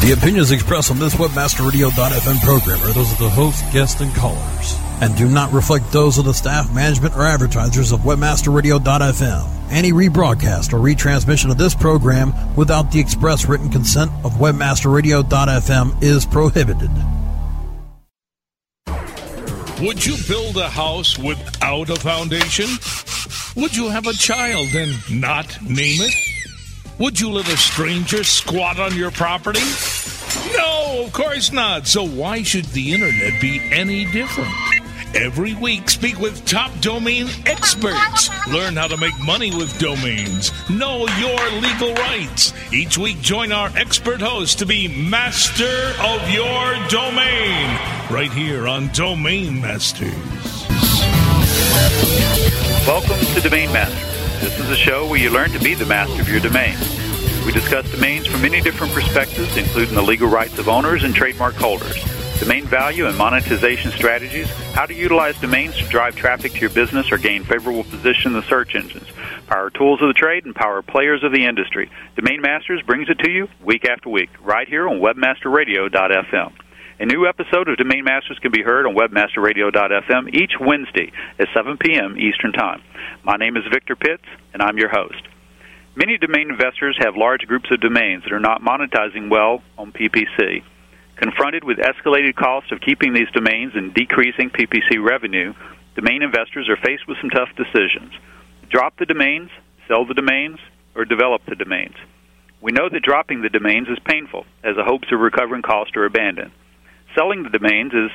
The 0.00 0.12
opinions 0.12 0.52
expressed 0.52 0.90
on 0.92 0.98
this 1.00 1.16
WebmasterRadio.fm 1.16 2.40
program 2.40 2.80
are 2.82 2.92
those 2.92 3.12
of 3.12 3.18
the 3.18 3.28
host, 3.28 3.64
guests, 3.72 4.00
and 4.00 4.14
callers, 4.14 4.76
and 5.02 5.14
do 5.16 5.28
not 5.28 5.52
reflect 5.52 5.90
those 5.92 6.18
of 6.18 6.24
the 6.24 6.32
staff, 6.32 6.72
management, 6.72 7.16
or 7.16 7.24
advertisers 7.24 7.90
of 7.92 8.00
WebmasterRadio.fm. 8.00 9.70
Any 9.70 9.92
rebroadcast 9.92 10.72
or 10.72 10.78
retransmission 10.78 11.50
of 11.50 11.58
this 11.58 11.74
program 11.74 12.32
without 12.54 12.90
the 12.92 13.00
express 13.00 13.46
written 13.46 13.70
consent 13.70 14.10
of 14.24 14.34
WebmasterRadio.fm 14.34 16.02
is 16.02 16.24
prohibited. 16.24 16.90
Would 19.84 20.06
you 20.06 20.16
build 20.26 20.56
a 20.56 20.68
house 20.68 21.18
without 21.18 21.90
a 21.90 21.96
foundation? 21.96 22.68
Would 23.60 23.76
you 23.76 23.88
have 23.88 24.06
a 24.06 24.12
child 24.12 24.68
and 24.74 25.20
not 25.20 25.60
name 25.60 26.00
it? 26.00 26.37
Would 26.98 27.20
you 27.20 27.30
let 27.30 27.46
a 27.46 27.56
stranger 27.56 28.24
squat 28.24 28.80
on 28.80 28.96
your 28.96 29.12
property? 29.12 29.60
No, 30.56 31.04
of 31.04 31.12
course 31.12 31.52
not. 31.52 31.86
So 31.86 32.04
why 32.04 32.42
should 32.42 32.64
the 32.64 32.92
internet 32.92 33.40
be 33.40 33.60
any 33.70 34.04
different? 34.06 34.50
Every 35.14 35.54
week, 35.54 35.88
speak 35.88 36.18
with 36.18 36.44
top 36.44 36.72
domain 36.80 37.28
experts. 37.46 38.30
Learn 38.48 38.74
how 38.74 38.88
to 38.88 38.96
make 38.96 39.16
money 39.24 39.54
with 39.54 39.78
domains. 39.78 40.50
Know 40.68 41.06
your 41.18 41.50
legal 41.60 41.94
rights. 41.94 42.52
Each 42.72 42.98
week, 42.98 43.20
join 43.20 43.52
our 43.52 43.70
expert 43.76 44.20
host 44.20 44.58
to 44.58 44.66
be 44.66 44.88
master 44.88 45.94
of 46.00 46.28
your 46.30 46.88
domain. 46.88 47.78
Right 48.10 48.32
here 48.32 48.66
on 48.66 48.88
Domain 48.88 49.60
Masters. 49.60 50.10
Welcome 52.88 53.24
to 53.36 53.40
Domain 53.40 53.72
Masters. 53.72 54.07
This 54.40 54.58
is 54.60 54.70
a 54.70 54.76
show 54.76 55.04
where 55.06 55.18
you 55.18 55.30
learn 55.30 55.50
to 55.50 55.58
be 55.58 55.74
the 55.74 55.84
master 55.84 56.22
of 56.22 56.28
your 56.28 56.38
domain. 56.38 56.76
We 57.44 57.50
discuss 57.50 57.90
domains 57.90 58.28
from 58.28 58.42
many 58.42 58.60
different 58.60 58.92
perspectives, 58.92 59.56
including 59.56 59.96
the 59.96 60.02
legal 60.02 60.28
rights 60.28 60.58
of 60.58 60.68
owners 60.68 61.02
and 61.02 61.12
trademark 61.12 61.54
holders, 61.56 61.96
domain 62.38 62.64
value 62.64 63.06
and 63.06 63.18
monetization 63.18 63.90
strategies, 63.90 64.48
how 64.74 64.86
to 64.86 64.94
utilize 64.94 65.36
domains 65.40 65.76
to 65.78 65.84
drive 65.88 66.14
traffic 66.14 66.52
to 66.52 66.60
your 66.60 66.70
business 66.70 67.10
or 67.10 67.18
gain 67.18 67.42
favorable 67.42 67.82
position 67.82 68.32
in 68.32 68.40
the 68.40 68.46
search 68.46 68.76
engines, 68.76 69.08
power 69.48 69.70
tools 69.70 70.00
of 70.00 70.06
the 70.06 70.14
trade, 70.14 70.44
and 70.44 70.54
power 70.54 70.82
players 70.82 71.24
of 71.24 71.32
the 71.32 71.44
industry. 71.44 71.90
Domain 72.14 72.40
Masters 72.40 72.80
brings 72.82 73.08
it 73.08 73.18
to 73.18 73.30
you 73.30 73.48
week 73.64 73.84
after 73.84 74.08
week, 74.08 74.30
right 74.40 74.68
here 74.68 74.88
on 74.88 75.00
webmasterradio.fm. 75.00 76.52
A 77.00 77.06
new 77.06 77.28
episode 77.28 77.68
of 77.68 77.76
Domain 77.76 78.02
Masters 78.02 78.40
can 78.42 78.50
be 78.50 78.64
heard 78.64 78.84
on 78.84 78.96
webmasterradio.fm 78.96 80.34
each 80.34 80.58
Wednesday 80.58 81.12
at 81.38 81.46
7 81.54 81.78
p.m. 81.78 82.18
Eastern 82.18 82.50
Time. 82.50 82.82
My 83.22 83.36
name 83.36 83.56
is 83.56 83.62
Victor 83.72 83.94
Pitts, 83.94 84.26
and 84.52 84.60
I'm 84.60 84.78
your 84.78 84.88
host. 84.90 85.22
Many 85.94 86.18
domain 86.18 86.50
investors 86.50 86.98
have 86.98 87.14
large 87.16 87.42
groups 87.46 87.70
of 87.70 87.80
domains 87.80 88.24
that 88.24 88.32
are 88.32 88.40
not 88.40 88.62
monetizing 88.62 89.30
well 89.30 89.62
on 89.78 89.92
PPC. 89.92 90.64
Confronted 91.14 91.62
with 91.62 91.78
escalated 91.78 92.34
costs 92.34 92.72
of 92.72 92.80
keeping 92.80 93.14
these 93.14 93.30
domains 93.32 93.74
and 93.76 93.94
decreasing 93.94 94.50
PPC 94.50 94.98
revenue, 94.98 95.54
domain 95.94 96.22
investors 96.22 96.68
are 96.68 96.82
faced 96.82 97.06
with 97.06 97.18
some 97.20 97.30
tough 97.30 97.54
decisions. 97.54 98.10
Drop 98.70 98.98
the 98.98 99.06
domains, 99.06 99.50
sell 99.86 100.04
the 100.04 100.14
domains, 100.14 100.58
or 100.96 101.04
develop 101.04 101.42
the 101.46 101.54
domains. 101.54 101.94
We 102.60 102.72
know 102.72 102.88
that 102.90 103.04
dropping 103.04 103.42
the 103.42 103.54
domains 103.54 103.86
is 103.86 103.98
painful, 104.04 104.46
as 104.64 104.74
the 104.74 104.82
hopes 104.82 105.06
of 105.12 105.20
recovering 105.20 105.62
cost 105.62 105.96
are 105.96 106.04
abandoned. 106.04 106.50
Selling 107.14 107.42
the 107.42 107.50
domains 107.50 107.92
is 107.92 108.10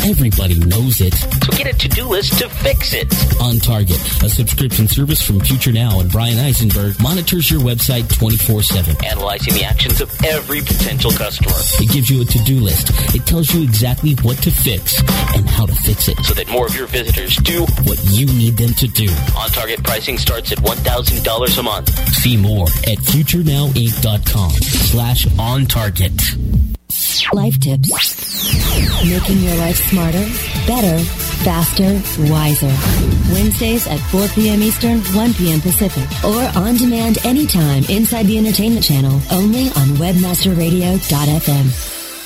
Everybody 0.10 0.58
knows 0.66 1.00
it. 1.00 1.14
So 1.14 1.52
get 1.58 1.68
a 1.68 1.74
to-do 1.78 2.06
list 2.06 2.40
to 2.40 2.50
fix 2.50 2.94
it. 2.94 3.14
On 3.40 3.60
Target, 3.60 4.00
a 4.24 4.30
subscription 4.30 4.88
service 4.88 5.22
from 5.22 5.40
Future 5.42 5.72
Now 5.72 6.00
and 6.00 6.12
Bryan 6.12 6.40
Eisenberg 6.40 7.00
monitors 7.02 7.52
your 7.52 7.62
website 7.62 8.04
24-7. 8.04 9.06
Analyzing 9.06 9.54
the 9.54 9.64
actions 9.64 10.02
of 10.02 10.12
every 10.24 10.62
potential 10.62 11.12
customer. 11.12 11.54
It 11.80 11.92
gives 11.92 12.10
you 12.10 12.24
a 12.24 12.26
to-do 12.26 12.62
list. 12.62 12.90
It 13.14 13.28
tells 13.28 13.54
you 13.54 13.62
exactly 13.62 14.16
what 14.24 14.38
to 14.38 14.50
fix 14.50 15.03
and 15.36 15.48
how 15.50 15.66
to 15.66 15.74
fix 15.76 16.08
it. 16.08 16.18
So 16.26 16.34
that 16.34 16.50
more 16.50 16.66
of 16.66 16.76
your 16.76 16.88
visitors 16.88 17.36
do 17.38 17.66
what 17.84 18.00
you 18.06 18.26
need 18.28 18.58
them 18.58 18.74
to 18.76 18.88
do. 18.88 19.10
On 19.38 19.50
Target 19.50 19.84
pricing 19.84 20.18
starts 20.18 20.52
at 20.52 20.60
$1,000 20.60 21.58
a 21.58 21.64
month. 21.64 21.90
See 22.14 22.38
more 22.38 22.68
at 22.88 22.98
futurenowinc.com 23.00 24.52
slash 24.52 25.28
on 25.40 25.66
target. 25.66 26.14
Life 27.32 27.60
tips. 27.60 27.90
Making 29.04 29.40
your 29.40 29.56
life 29.56 29.78
smarter, 29.90 30.26
better, 30.68 31.00
faster, 31.44 32.00
wiser. 32.32 32.74
Wednesdays 33.32 33.88
at 33.88 34.00
4 34.12 34.28
p.m. 34.30 34.62
Eastern, 34.62 35.00
1 35.00 35.34
p.m. 35.34 35.62
Pacific. 35.62 36.04
Or 36.24 36.44
on 36.56 36.76
demand 36.76 37.26
anytime 37.26 37.84
inside 37.90 38.28
the 38.28 38.38
entertainment 38.38 38.86
channel, 38.86 39.20
only 39.32 39.68
on 39.70 39.96
webmasterradio.fm. 39.98 42.03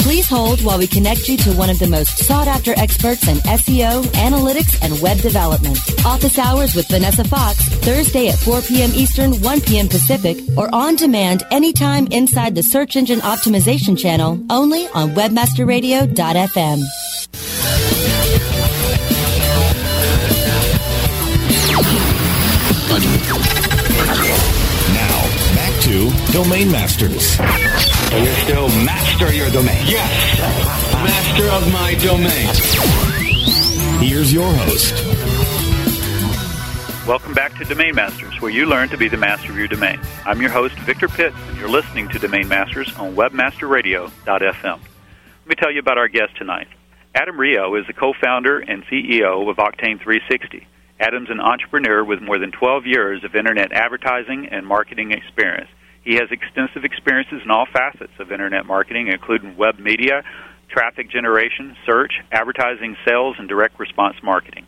Please 0.00 0.26
hold 0.26 0.60
while 0.64 0.78
we 0.78 0.86
connect 0.86 1.28
you 1.28 1.36
to 1.36 1.52
one 1.52 1.70
of 1.70 1.78
the 1.78 1.86
most 1.86 2.18
sought 2.18 2.48
after 2.48 2.72
experts 2.76 3.28
in 3.28 3.36
SEO, 3.38 4.02
analytics, 4.14 4.76
and 4.82 5.00
web 5.00 5.18
development. 5.18 5.78
Office 6.04 6.38
hours 6.38 6.74
with 6.74 6.88
Vanessa 6.88 7.22
Fox, 7.22 7.58
Thursday 7.84 8.28
at 8.28 8.38
4 8.38 8.62
p.m. 8.62 8.90
Eastern, 8.94 9.40
1 9.40 9.60
p.m. 9.60 9.88
Pacific, 9.88 10.38
or 10.56 10.68
on 10.74 10.96
demand 10.96 11.44
anytime 11.50 12.06
inside 12.08 12.54
the 12.56 12.62
search 12.62 12.96
engine 12.96 13.20
optimization 13.20 13.96
channel, 13.96 14.44
only 14.50 14.88
on 14.88 15.10
webmasterradio.fm. 15.14 16.80
to 25.90 26.08
Domain 26.30 26.70
Masters. 26.70 27.34
So 27.34 28.16
you're 28.16 28.34
still 28.34 28.68
master 28.84 29.34
your 29.34 29.50
domain? 29.50 29.82
Yes. 29.86 30.38
Master 31.02 31.48
of 31.48 31.72
my 31.72 31.94
domain. 31.94 32.46
Here's 34.00 34.32
your 34.32 34.52
host. 34.52 34.94
Welcome 37.08 37.34
back 37.34 37.58
to 37.58 37.64
Domain 37.64 37.96
Masters, 37.96 38.40
where 38.40 38.52
you 38.52 38.66
learn 38.66 38.88
to 38.90 38.96
be 38.96 39.08
the 39.08 39.16
master 39.16 39.50
of 39.50 39.58
your 39.58 39.66
domain. 39.66 39.98
I'm 40.24 40.40
your 40.40 40.50
host, 40.50 40.76
Victor 40.76 41.08
Pitts, 41.08 41.34
and 41.48 41.58
you're 41.58 41.68
listening 41.68 42.08
to 42.10 42.20
Domain 42.20 42.46
Masters 42.46 42.94
on 42.94 43.16
WebmasterRadio.fm. 43.16 44.62
Let 44.62 44.80
me 45.44 45.56
tell 45.56 45.72
you 45.72 45.80
about 45.80 45.98
our 45.98 46.06
guest 46.06 46.36
tonight. 46.36 46.68
Adam 47.16 47.34
Rioux 47.36 47.80
is 47.80 47.88
the 47.88 47.94
co-founder 47.94 48.60
and 48.60 48.84
CEO 48.84 49.50
of 49.50 49.56
Octane 49.56 50.00
360. 50.00 50.68
Adam's 51.00 51.30
an 51.30 51.40
entrepreneur 51.40 52.04
with 52.04 52.22
more 52.22 52.38
than 52.38 52.52
12 52.52 52.86
years 52.86 53.24
of 53.24 53.34
internet 53.34 53.72
advertising 53.72 54.46
and 54.52 54.64
marketing 54.64 55.10
experience. 55.10 55.68
He 56.04 56.14
has 56.14 56.30
extensive 56.30 56.84
experiences 56.84 57.42
in 57.44 57.50
all 57.50 57.66
facets 57.66 58.12
of 58.18 58.32
internet 58.32 58.66
marketing, 58.66 59.08
including 59.08 59.56
web 59.56 59.78
media, 59.78 60.22
traffic 60.68 61.10
generation, 61.10 61.76
search, 61.84 62.12
advertising, 62.32 62.96
sales, 63.06 63.36
and 63.38 63.48
direct 63.48 63.78
response 63.78 64.16
marketing. 64.22 64.66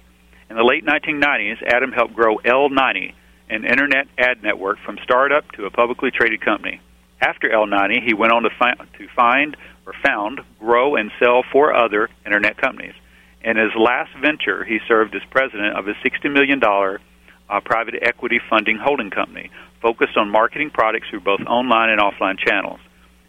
In 0.50 0.56
the 0.56 0.64
late 0.64 0.84
1990s, 0.84 1.62
Adam 1.66 1.92
helped 1.92 2.14
grow 2.14 2.36
L90, 2.38 3.14
an 3.48 3.64
internet 3.64 4.08
ad 4.18 4.42
network, 4.42 4.78
from 4.84 4.98
startup 5.02 5.50
to 5.52 5.64
a 5.64 5.70
publicly 5.70 6.10
traded 6.10 6.42
company. 6.42 6.80
After 7.20 7.48
L90, 7.48 8.04
he 8.04 8.12
went 8.12 8.32
on 8.32 8.42
to, 8.42 8.50
fi- 8.58 8.74
to 8.74 9.08
find 9.16 9.56
or 9.86 9.94
found, 10.04 10.40
grow, 10.58 10.96
and 10.96 11.10
sell 11.18 11.42
four 11.50 11.74
other 11.74 12.10
internet 12.26 12.58
companies. 12.58 12.94
In 13.42 13.56
his 13.56 13.70
last 13.76 14.10
venture, 14.20 14.64
he 14.64 14.78
served 14.86 15.14
as 15.14 15.22
president 15.30 15.76
of 15.76 15.88
a 15.88 15.94
$60 15.94 16.32
million 16.32 16.60
uh, 16.62 17.60
private 17.64 17.94
equity 18.02 18.40
funding 18.50 18.76
holding 18.76 19.10
company 19.10 19.50
focused 19.82 20.16
on 20.16 20.30
marketing 20.30 20.70
products 20.70 21.08
through 21.10 21.20
both 21.20 21.40
online 21.46 21.90
and 21.90 22.00
offline 22.00 22.38
channels. 22.38 22.80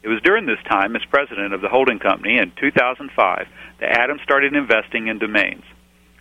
It 0.04 0.08
was 0.08 0.22
during 0.22 0.46
this 0.46 0.62
time, 0.70 0.96
as 0.96 1.02
president 1.10 1.54
of 1.54 1.62
the 1.62 1.70
holding 1.70 2.00
company 2.00 2.38
in 2.38 2.52
2005, 2.60 3.48
that 3.80 3.98
Adam 3.98 4.20
started 4.24 4.56
investing 4.56 5.08
in 5.08 5.18
domains. 5.18 5.64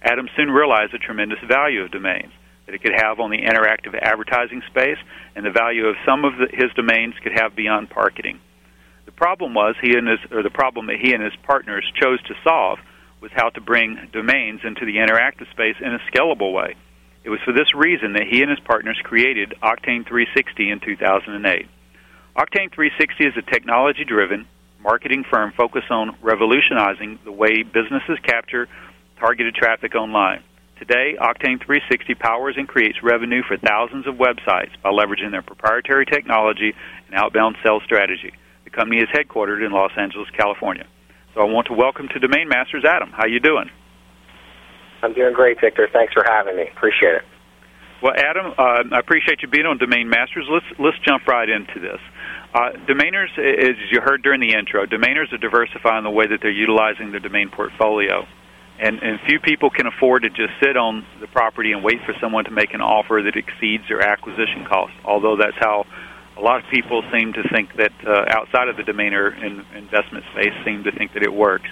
Adam 0.02 0.28
soon 0.36 0.50
realized 0.50 0.92
the 0.92 0.98
tremendous 0.98 1.38
value 1.46 1.82
of 1.82 1.90
domains 1.90 2.32
that 2.66 2.74
it 2.74 2.82
could 2.82 2.94
have 2.96 3.20
on 3.20 3.30
the 3.30 3.42
interactive 3.42 3.98
advertising 4.00 4.62
space 4.70 4.98
and 5.34 5.44
the 5.44 5.50
value 5.50 5.86
of 5.86 5.96
some 6.06 6.24
of 6.24 6.32
the, 6.38 6.46
his 6.52 6.72
domains 6.74 7.14
could 7.22 7.32
have 7.34 7.54
beyond 7.54 7.88
marketing. 7.94 8.40
The 9.04 9.12
problem 9.12 9.52
was 9.54 9.74
he 9.82 9.96
and 9.96 10.08
his, 10.08 10.20
or 10.30 10.42
the 10.42 10.50
problem 10.50 10.86
that 10.86 11.00
he 11.00 11.12
and 11.12 11.22
his 11.22 11.34
partners 11.42 11.84
chose 12.00 12.22
to 12.22 12.34
solve 12.44 12.78
was 13.20 13.30
how 13.34 13.50
to 13.50 13.60
bring 13.60 13.98
domains 14.12 14.60
into 14.64 14.86
the 14.86 14.96
interactive 14.96 15.50
space 15.50 15.76
in 15.80 15.92
a 15.92 15.98
scalable 16.10 16.52
way. 16.52 16.76
It 17.24 17.30
was 17.30 17.40
for 17.44 17.52
this 17.52 17.72
reason 17.74 18.14
that 18.14 18.26
he 18.28 18.42
and 18.42 18.50
his 18.50 18.58
partners 18.60 18.98
created 19.04 19.54
Octane 19.62 20.06
360 20.06 20.70
in 20.70 20.80
2008. 20.80 21.68
Octane 22.36 22.74
360 22.74 23.26
is 23.26 23.34
a 23.36 23.42
technology 23.42 24.04
driven 24.04 24.46
marketing 24.82 25.24
firm 25.30 25.52
focused 25.56 25.90
on 25.90 26.16
revolutionizing 26.20 27.20
the 27.24 27.30
way 27.30 27.62
businesses 27.62 28.18
capture 28.24 28.66
targeted 29.20 29.54
traffic 29.54 29.94
online. 29.94 30.42
Today, 30.80 31.14
Octane 31.14 31.62
360 31.62 32.14
powers 32.16 32.56
and 32.58 32.66
creates 32.66 32.98
revenue 33.04 33.42
for 33.46 33.56
thousands 33.56 34.08
of 34.08 34.16
websites 34.16 34.74
by 34.82 34.90
leveraging 34.90 35.30
their 35.30 35.42
proprietary 35.42 36.04
technology 36.04 36.74
and 37.06 37.14
outbound 37.14 37.56
sales 37.62 37.84
strategy. 37.84 38.32
The 38.64 38.70
company 38.70 39.00
is 39.00 39.08
headquartered 39.14 39.64
in 39.64 39.70
Los 39.70 39.92
Angeles, 39.96 40.28
California. 40.36 40.88
So 41.34 41.40
I 41.40 41.44
want 41.44 41.68
to 41.68 41.74
welcome 41.74 42.08
to 42.08 42.18
Domain 42.18 42.48
Masters 42.48 42.84
Adam. 42.84 43.10
How 43.12 43.26
you 43.26 43.38
doing? 43.38 43.70
I'm 45.02 45.12
doing 45.12 45.34
great, 45.34 45.60
Victor. 45.60 45.88
Thanks 45.92 46.12
for 46.12 46.24
having 46.26 46.56
me. 46.56 46.68
Appreciate 46.74 47.16
it. 47.16 47.22
Well, 48.02 48.14
Adam, 48.16 48.52
uh, 48.58 48.82
I 48.90 48.98
appreciate 48.98 49.42
you 49.42 49.48
being 49.48 49.66
on 49.66 49.78
Domain 49.78 50.08
Masters. 50.08 50.46
Let's 50.50 50.66
let's 50.78 50.98
jump 51.06 51.26
right 51.26 51.48
into 51.48 51.78
this. 51.78 52.00
Uh, 52.52 52.72
domainers, 52.86 53.30
as 53.38 53.76
you 53.90 54.00
heard 54.00 54.22
during 54.22 54.40
the 54.40 54.54
intro, 54.54 54.84
domainers 54.86 55.32
are 55.32 55.38
diversifying 55.38 56.04
the 56.04 56.10
way 56.10 56.26
that 56.26 56.40
they're 56.42 56.50
utilizing 56.50 57.12
their 57.12 57.20
domain 57.20 57.48
portfolio, 57.48 58.26
and, 58.78 59.00
and 59.02 59.20
few 59.26 59.38
people 59.40 59.70
can 59.70 59.86
afford 59.86 60.24
to 60.24 60.30
just 60.30 60.52
sit 60.60 60.76
on 60.76 61.06
the 61.20 61.28
property 61.28 61.72
and 61.72 61.84
wait 61.84 61.98
for 62.04 62.14
someone 62.20 62.44
to 62.44 62.50
make 62.50 62.74
an 62.74 62.80
offer 62.80 63.22
that 63.24 63.36
exceeds 63.36 63.84
their 63.88 64.02
acquisition 64.02 64.66
cost. 64.68 64.92
Although 65.04 65.36
that's 65.36 65.56
how 65.60 65.86
a 66.36 66.42
lot 66.42 66.62
of 66.62 66.68
people 66.70 67.02
seem 67.12 67.32
to 67.34 67.48
think 67.48 67.76
that 67.76 67.92
uh, 68.04 68.24
outside 68.28 68.68
of 68.68 68.76
the 68.76 68.82
domainer 68.82 69.32
in, 69.32 69.64
investment 69.76 70.24
space 70.32 70.52
seem 70.64 70.84
to 70.84 70.92
think 70.92 71.14
that 71.14 71.22
it 71.22 71.32
works. 71.32 71.68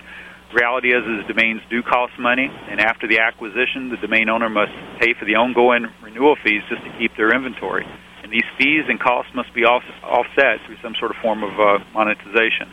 Reality 0.52 0.88
is, 0.90 1.06
is 1.06 1.26
domains 1.28 1.62
do 1.70 1.82
cost 1.82 2.18
money, 2.18 2.50
and 2.50 2.80
after 2.80 3.06
the 3.06 3.20
acquisition, 3.20 3.88
the 3.88 3.96
domain 4.02 4.28
owner 4.28 4.48
must 4.48 4.72
pay 4.98 5.14
for 5.14 5.24
the 5.24 5.36
ongoing 5.36 5.86
renewal 6.02 6.34
fees 6.42 6.62
just 6.68 6.82
to 6.82 6.90
keep 6.98 7.14
their 7.16 7.30
inventory. 7.30 7.86
And 8.24 8.32
these 8.32 8.46
fees 8.58 8.84
and 8.88 8.98
costs 8.98 9.30
must 9.34 9.54
be 9.54 9.62
off, 9.62 9.84
offset 10.02 10.58
through 10.66 10.78
some 10.82 10.94
sort 10.98 11.12
of 11.12 11.18
form 11.22 11.44
of 11.44 11.54
uh, 11.54 11.78
monetization. 11.94 12.66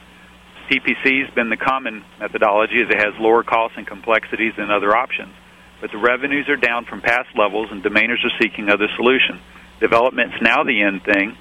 PPC 0.69 1.23
has 1.23 1.33
been 1.33 1.49
the 1.49 1.57
common 1.57 2.03
methodology 2.19 2.81
as 2.81 2.89
it 2.89 2.97
has 2.97 3.13
lower 3.19 3.43
costs 3.43 3.77
and 3.77 3.85
complexities 3.85 4.53
than 4.57 4.71
other 4.71 4.97
options. 4.97 5.33
But 5.79 5.91
the 5.91 5.97
revenues 5.97 6.49
are 6.49 6.57
down 6.57 6.85
from 6.85 7.01
past 7.01 7.29
levels, 7.37 7.69
and 7.71 7.83
domainers 7.83 8.25
are 8.25 8.33
seeking 8.41 8.69
other 8.69 8.89
solutions. 8.95 9.39
Development's 9.79 10.35
now 10.41 10.63
the 10.63 10.81
end 10.81 11.03
thing, 11.05 11.37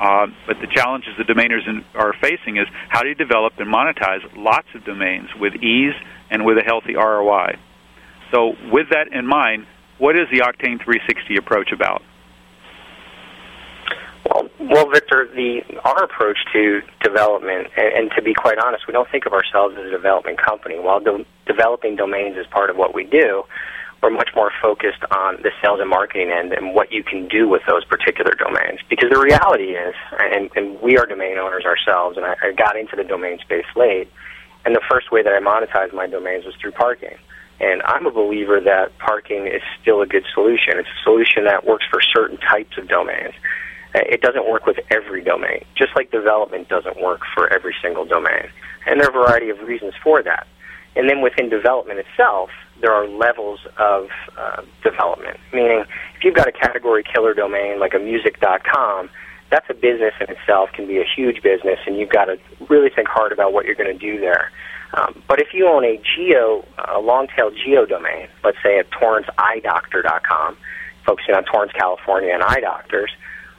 uh, 0.00 0.26
but 0.46 0.56
the 0.62 0.66
challenges 0.66 1.12
the 1.18 1.24
domainers 1.24 1.68
in, 1.68 1.84
are 1.94 2.14
facing 2.22 2.56
is 2.56 2.66
how 2.88 3.02
do 3.02 3.08
you 3.10 3.14
develop 3.14 3.52
and 3.58 3.68
monetize 3.68 4.24
lots 4.34 4.66
of 4.74 4.82
domains 4.84 5.28
with 5.38 5.54
ease 5.56 5.92
and 6.30 6.46
with 6.46 6.56
a 6.56 6.62
healthy 6.64 6.96
ROI? 6.96 7.58
So, 8.32 8.54
with 8.72 8.88
that 8.90 9.12
in 9.12 9.26
mind, 9.26 9.66
what 9.98 10.16
is 10.16 10.26
the 10.32 10.38
Octane 10.38 10.82
360 10.82 11.36
approach 11.36 11.70
about? 11.72 12.02
Well, 14.24 14.48
well, 14.58 14.90
Victor, 14.90 15.28
the 15.34 15.60
our 15.84 16.04
approach 16.04 16.38
to 16.54 16.80
development, 17.02 17.68
and, 17.76 17.92
and 17.94 18.10
to 18.16 18.22
be 18.22 18.32
quite 18.32 18.56
honest, 18.58 18.86
we 18.86 18.92
don't 18.92 19.10
think 19.10 19.26
of 19.26 19.34
ourselves 19.34 19.76
as 19.78 19.86
a 19.86 19.90
development 19.90 20.40
company. 20.40 20.78
While 20.78 21.02
developing 21.46 21.96
domains 21.96 22.38
is 22.38 22.46
part 22.46 22.70
of 22.70 22.76
what 22.76 22.94
we 22.94 23.04
do, 23.04 23.42
we're 24.02 24.10
much 24.10 24.30
more 24.34 24.50
focused 24.62 25.02
on 25.10 25.36
the 25.42 25.50
sales 25.62 25.80
and 25.80 25.90
marketing 25.90 26.30
end 26.30 26.52
and 26.52 26.74
what 26.74 26.90
you 26.90 27.04
can 27.04 27.28
do 27.28 27.48
with 27.48 27.62
those 27.68 27.84
particular 27.84 28.32
domains. 28.32 28.80
Because 28.88 29.10
the 29.10 29.20
reality 29.20 29.76
is, 29.76 29.94
and, 30.18 30.50
and 30.56 30.80
we 30.80 30.96
are 30.96 31.06
domain 31.06 31.36
owners 31.38 31.64
ourselves, 31.64 32.16
and 32.16 32.24
I, 32.24 32.34
I 32.42 32.52
got 32.52 32.76
into 32.76 32.96
the 32.96 33.04
domain 33.04 33.38
space 33.40 33.66
late, 33.76 34.08
and 34.64 34.74
the 34.74 34.82
first 34.90 35.12
way 35.12 35.22
that 35.22 35.32
I 35.32 35.40
monetized 35.40 35.94
my 35.94 36.06
domains 36.06 36.44
was 36.44 36.54
through 36.56 36.72
parking. 36.72 37.16
And 37.60 37.82
I'm 37.82 38.06
a 38.06 38.10
believer 38.10 38.58
that 38.60 38.96
parking 38.98 39.46
is 39.46 39.60
still 39.82 40.00
a 40.00 40.06
good 40.06 40.24
solution. 40.32 40.78
It's 40.78 40.88
a 40.88 41.02
solution 41.04 41.44
that 41.44 41.66
works 41.66 41.84
for 41.90 42.00
certain 42.00 42.38
types 42.38 42.78
of 42.78 42.88
domains. 42.88 43.34
It 43.94 44.22
doesn't 44.22 44.48
work 44.48 44.66
with 44.66 44.78
every 44.90 45.22
domain, 45.22 45.64
just 45.74 45.94
like 45.94 46.10
development 46.10 46.68
doesn't 46.68 47.00
work 47.02 47.20
for 47.34 47.52
every 47.52 47.74
single 47.82 48.06
domain. 48.06 48.48
And 48.86 48.98
there 48.98 49.08
are 49.08 49.10
a 49.10 49.26
variety 49.26 49.50
of 49.50 49.60
reasons 49.60 49.92
for 50.02 50.22
that. 50.22 50.46
And 50.96 51.08
then 51.08 51.20
within 51.20 51.50
development 51.50 51.98
itself, 51.98 52.50
there 52.80 52.92
are 52.92 53.06
levels 53.06 53.60
of 53.78 54.08
uh, 54.36 54.62
development. 54.82 55.38
Meaning, 55.52 55.84
if 56.16 56.24
you've 56.24 56.34
got 56.34 56.48
a 56.48 56.52
category 56.52 57.02
killer 57.02 57.34
domain 57.34 57.78
like 57.78 57.94
a 57.94 57.98
music.com, 57.98 59.10
that's 59.50 59.66
a 59.68 59.74
business 59.74 60.14
in 60.20 60.30
itself, 60.30 60.70
can 60.72 60.86
be 60.86 60.98
a 60.98 61.04
huge 61.04 61.42
business, 61.42 61.78
and 61.86 61.96
you've 61.96 62.10
got 62.10 62.26
to 62.26 62.38
really 62.68 62.90
think 62.90 63.08
hard 63.08 63.32
about 63.32 63.52
what 63.52 63.66
you're 63.66 63.74
going 63.74 63.92
to 63.92 63.98
do 63.98 64.20
there. 64.20 64.50
Um, 64.94 65.22
but 65.28 65.40
if 65.40 65.48
you 65.52 65.68
own 65.68 65.84
a 65.84 66.00
geo, 66.16 66.64
a 66.92 67.00
long 67.00 67.28
tail 67.36 67.50
geo 67.50 67.84
domain, 67.86 68.28
let's 68.42 68.58
say 68.62 68.78
at 68.78 68.90
torranceeyedoctor.com, 68.90 70.56
focusing 71.04 71.34
on 71.34 71.44
Torrance, 71.44 71.72
California 71.72 72.32
and 72.32 72.42
eye 72.42 72.60
doctors, 72.60 73.10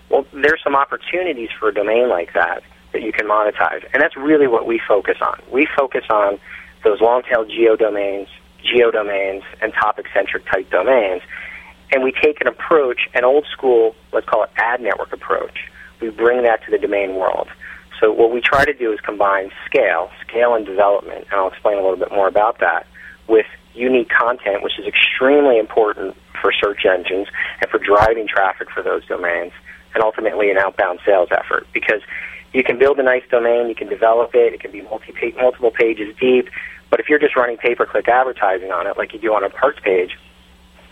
well, 0.09 0.25
there's 0.33 0.61
some 0.63 0.75
opportunities 0.75 1.49
for 1.57 1.69
a 1.69 1.73
domain 1.73 2.09
like 2.09 2.33
that 2.33 2.63
that 2.91 3.01
you 3.01 3.13
can 3.13 3.27
monetize. 3.27 3.85
And 3.93 4.01
that's 4.01 4.17
really 4.17 4.47
what 4.47 4.67
we 4.67 4.79
focus 4.85 5.17
on. 5.21 5.41
We 5.51 5.67
focus 5.77 6.03
on 6.09 6.39
those 6.83 6.99
long 6.99 7.23
tail 7.23 7.45
geo 7.45 7.75
domains, 7.75 8.27
geodomains, 8.63 9.43
and 9.61 9.73
topic 9.73 10.05
centric 10.13 10.45
type 10.45 10.69
domains. 10.69 11.21
And 11.91 12.03
we 12.03 12.11
take 12.11 12.39
an 12.41 12.47
approach, 12.47 13.09
an 13.13 13.23
old 13.23 13.45
school, 13.51 13.95
let's 14.13 14.27
call 14.27 14.43
it 14.43 14.49
ad 14.55 14.81
network 14.81 15.11
approach. 15.11 15.69
We 15.99 16.09
bring 16.09 16.43
that 16.43 16.63
to 16.65 16.71
the 16.71 16.77
domain 16.77 17.15
world. 17.15 17.47
So 17.99 18.11
what 18.11 18.31
we 18.31 18.41
try 18.41 18.65
to 18.65 18.73
do 18.73 18.91
is 18.91 18.99
combine 19.01 19.51
scale, 19.65 20.09
scale 20.27 20.55
and 20.55 20.65
development, 20.65 21.27
and 21.29 21.39
I'll 21.39 21.49
explain 21.49 21.77
a 21.77 21.81
little 21.81 21.97
bit 21.97 22.11
more 22.11 22.27
about 22.27 22.59
that, 22.59 22.87
with 23.27 23.45
unique 23.73 24.09
content, 24.09 24.63
which 24.63 24.79
is 24.79 24.87
extremely 24.87 25.59
important 25.59 26.15
for 26.41 26.51
search 26.51 26.85
engines 26.85 27.27
and 27.61 27.69
for 27.69 27.77
driving 27.77 28.27
traffic 28.27 28.69
for 28.71 28.81
those 28.81 29.05
domains, 29.05 29.51
and 29.93 30.03
ultimately 30.03 30.49
an 30.49 30.57
outbound 30.57 30.99
sales 31.05 31.29
effort. 31.31 31.67
Because 31.73 32.01
you 32.53 32.63
can 32.63 32.79
build 32.79 32.99
a 32.99 33.03
nice 33.03 33.23
domain, 33.29 33.69
you 33.69 33.75
can 33.75 33.87
develop 33.87 34.31
it, 34.33 34.53
it 34.53 34.59
can 34.59 34.71
be 34.71 34.81
multi 34.81 35.13
multiple 35.37 35.71
pages 35.71 36.15
deep, 36.19 36.49
but 36.91 36.99
if 36.99 37.09
you're 37.09 37.19
just 37.19 37.35
running 37.35 37.57
pay-per-click 37.57 38.07
advertising 38.07 38.71
on 38.71 38.85
it, 38.85 38.97
like 38.97 39.13
you 39.13 39.19
do 39.19 39.33
on 39.33 39.43
a 39.43 39.49
parked 39.49 39.81
page, 39.81 40.11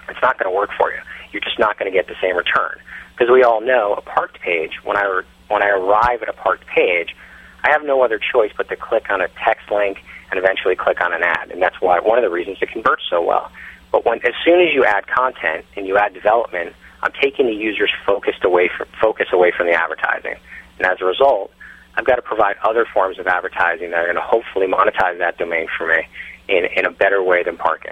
it's 0.07 0.21
not 0.21 0.39
going 0.39 0.51
to 0.51 0.57
work 0.57 0.71
for 0.79 0.89
you. 0.91 0.99
You're 1.31 1.41
just 1.41 1.59
not 1.59 1.77
going 1.77 1.91
to 1.91 1.95
get 1.95 2.07
the 2.07 2.15
same 2.21 2.35
return. 2.35 2.79
Because 3.11 3.31
we 3.31 3.43
all 3.43 3.61
know 3.61 3.93
a 3.93 4.01
parked 4.01 4.39
page, 4.39 4.79
when 4.83 4.97
I, 4.97 5.21
when 5.49 5.61
I 5.61 5.67
arrive 5.69 6.23
at 6.23 6.29
a 6.29 6.33
parked 6.33 6.65
page, 6.65 7.15
I 7.63 7.71
have 7.71 7.83
no 7.83 8.01
other 8.01 8.17
choice 8.17 8.51
but 8.55 8.69
to 8.69 8.77
click 8.77 9.09
on 9.09 9.21
a 9.21 9.27
text 9.43 9.69
link 9.69 9.99
and 10.31 10.39
eventually 10.39 10.75
click 10.75 11.01
on 11.01 11.13
an 11.13 11.21
ad. 11.21 11.51
And 11.51 11.61
that's 11.61 11.81
why 11.81 11.99
one 11.99 12.17
of 12.17 12.23
the 12.23 12.29
reasons 12.29 12.57
it 12.61 12.69
converts 12.69 13.03
so 13.09 13.21
well. 13.21 13.51
But 13.91 14.05
when, 14.05 14.19
as 14.25 14.33
soon 14.45 14.61
as 14.61 14.73
you 14.73 14.85
add 14.85 15.05
content 15.07 15.65
and 15.75 15.85
you 15.85 15.97
add 15.97 16.13
development, 16.13 16.73
I'm 17.03 17.11
taking 17.21 17.47
the 17.47 17.53
user's 17.53 17.91
focus 18.05 18.35
away 18.43 18.69
from, 18.75 18.87
focus 19.01 19.27
away 19.33 19.51
from 19.55 19.67
the 19.67 19.73
advertising. 19.73 20.35
And 20.77 20.87
as 20.87 21.01
a 21.01 21.05
result, 21.05 21.51
I've 21.99 22.05
got 22.05 22.15
to 22.15 22.21
provide 22.21 22.55
other 22.63 22.85
forms 22.93 23.19
of 23.19 23.27
advertising 23.27 23.91
that 23.91 23.99
are 23.99 24.05
going 24.05 24.15
to 24.15 24.21
hopefully 24.21 24.67
monetize 24.67 25.19
that 25.19 25.37
domain 25.37 25.67
for 25.77 25.85
me 25.85 26.07
in, 26.47 26.63
in 26.77 26.85
a 26.85 26.91
better 26.91 27.21
way 27.21 27.43
than 27.43 27.57
parking. 27.57 27.91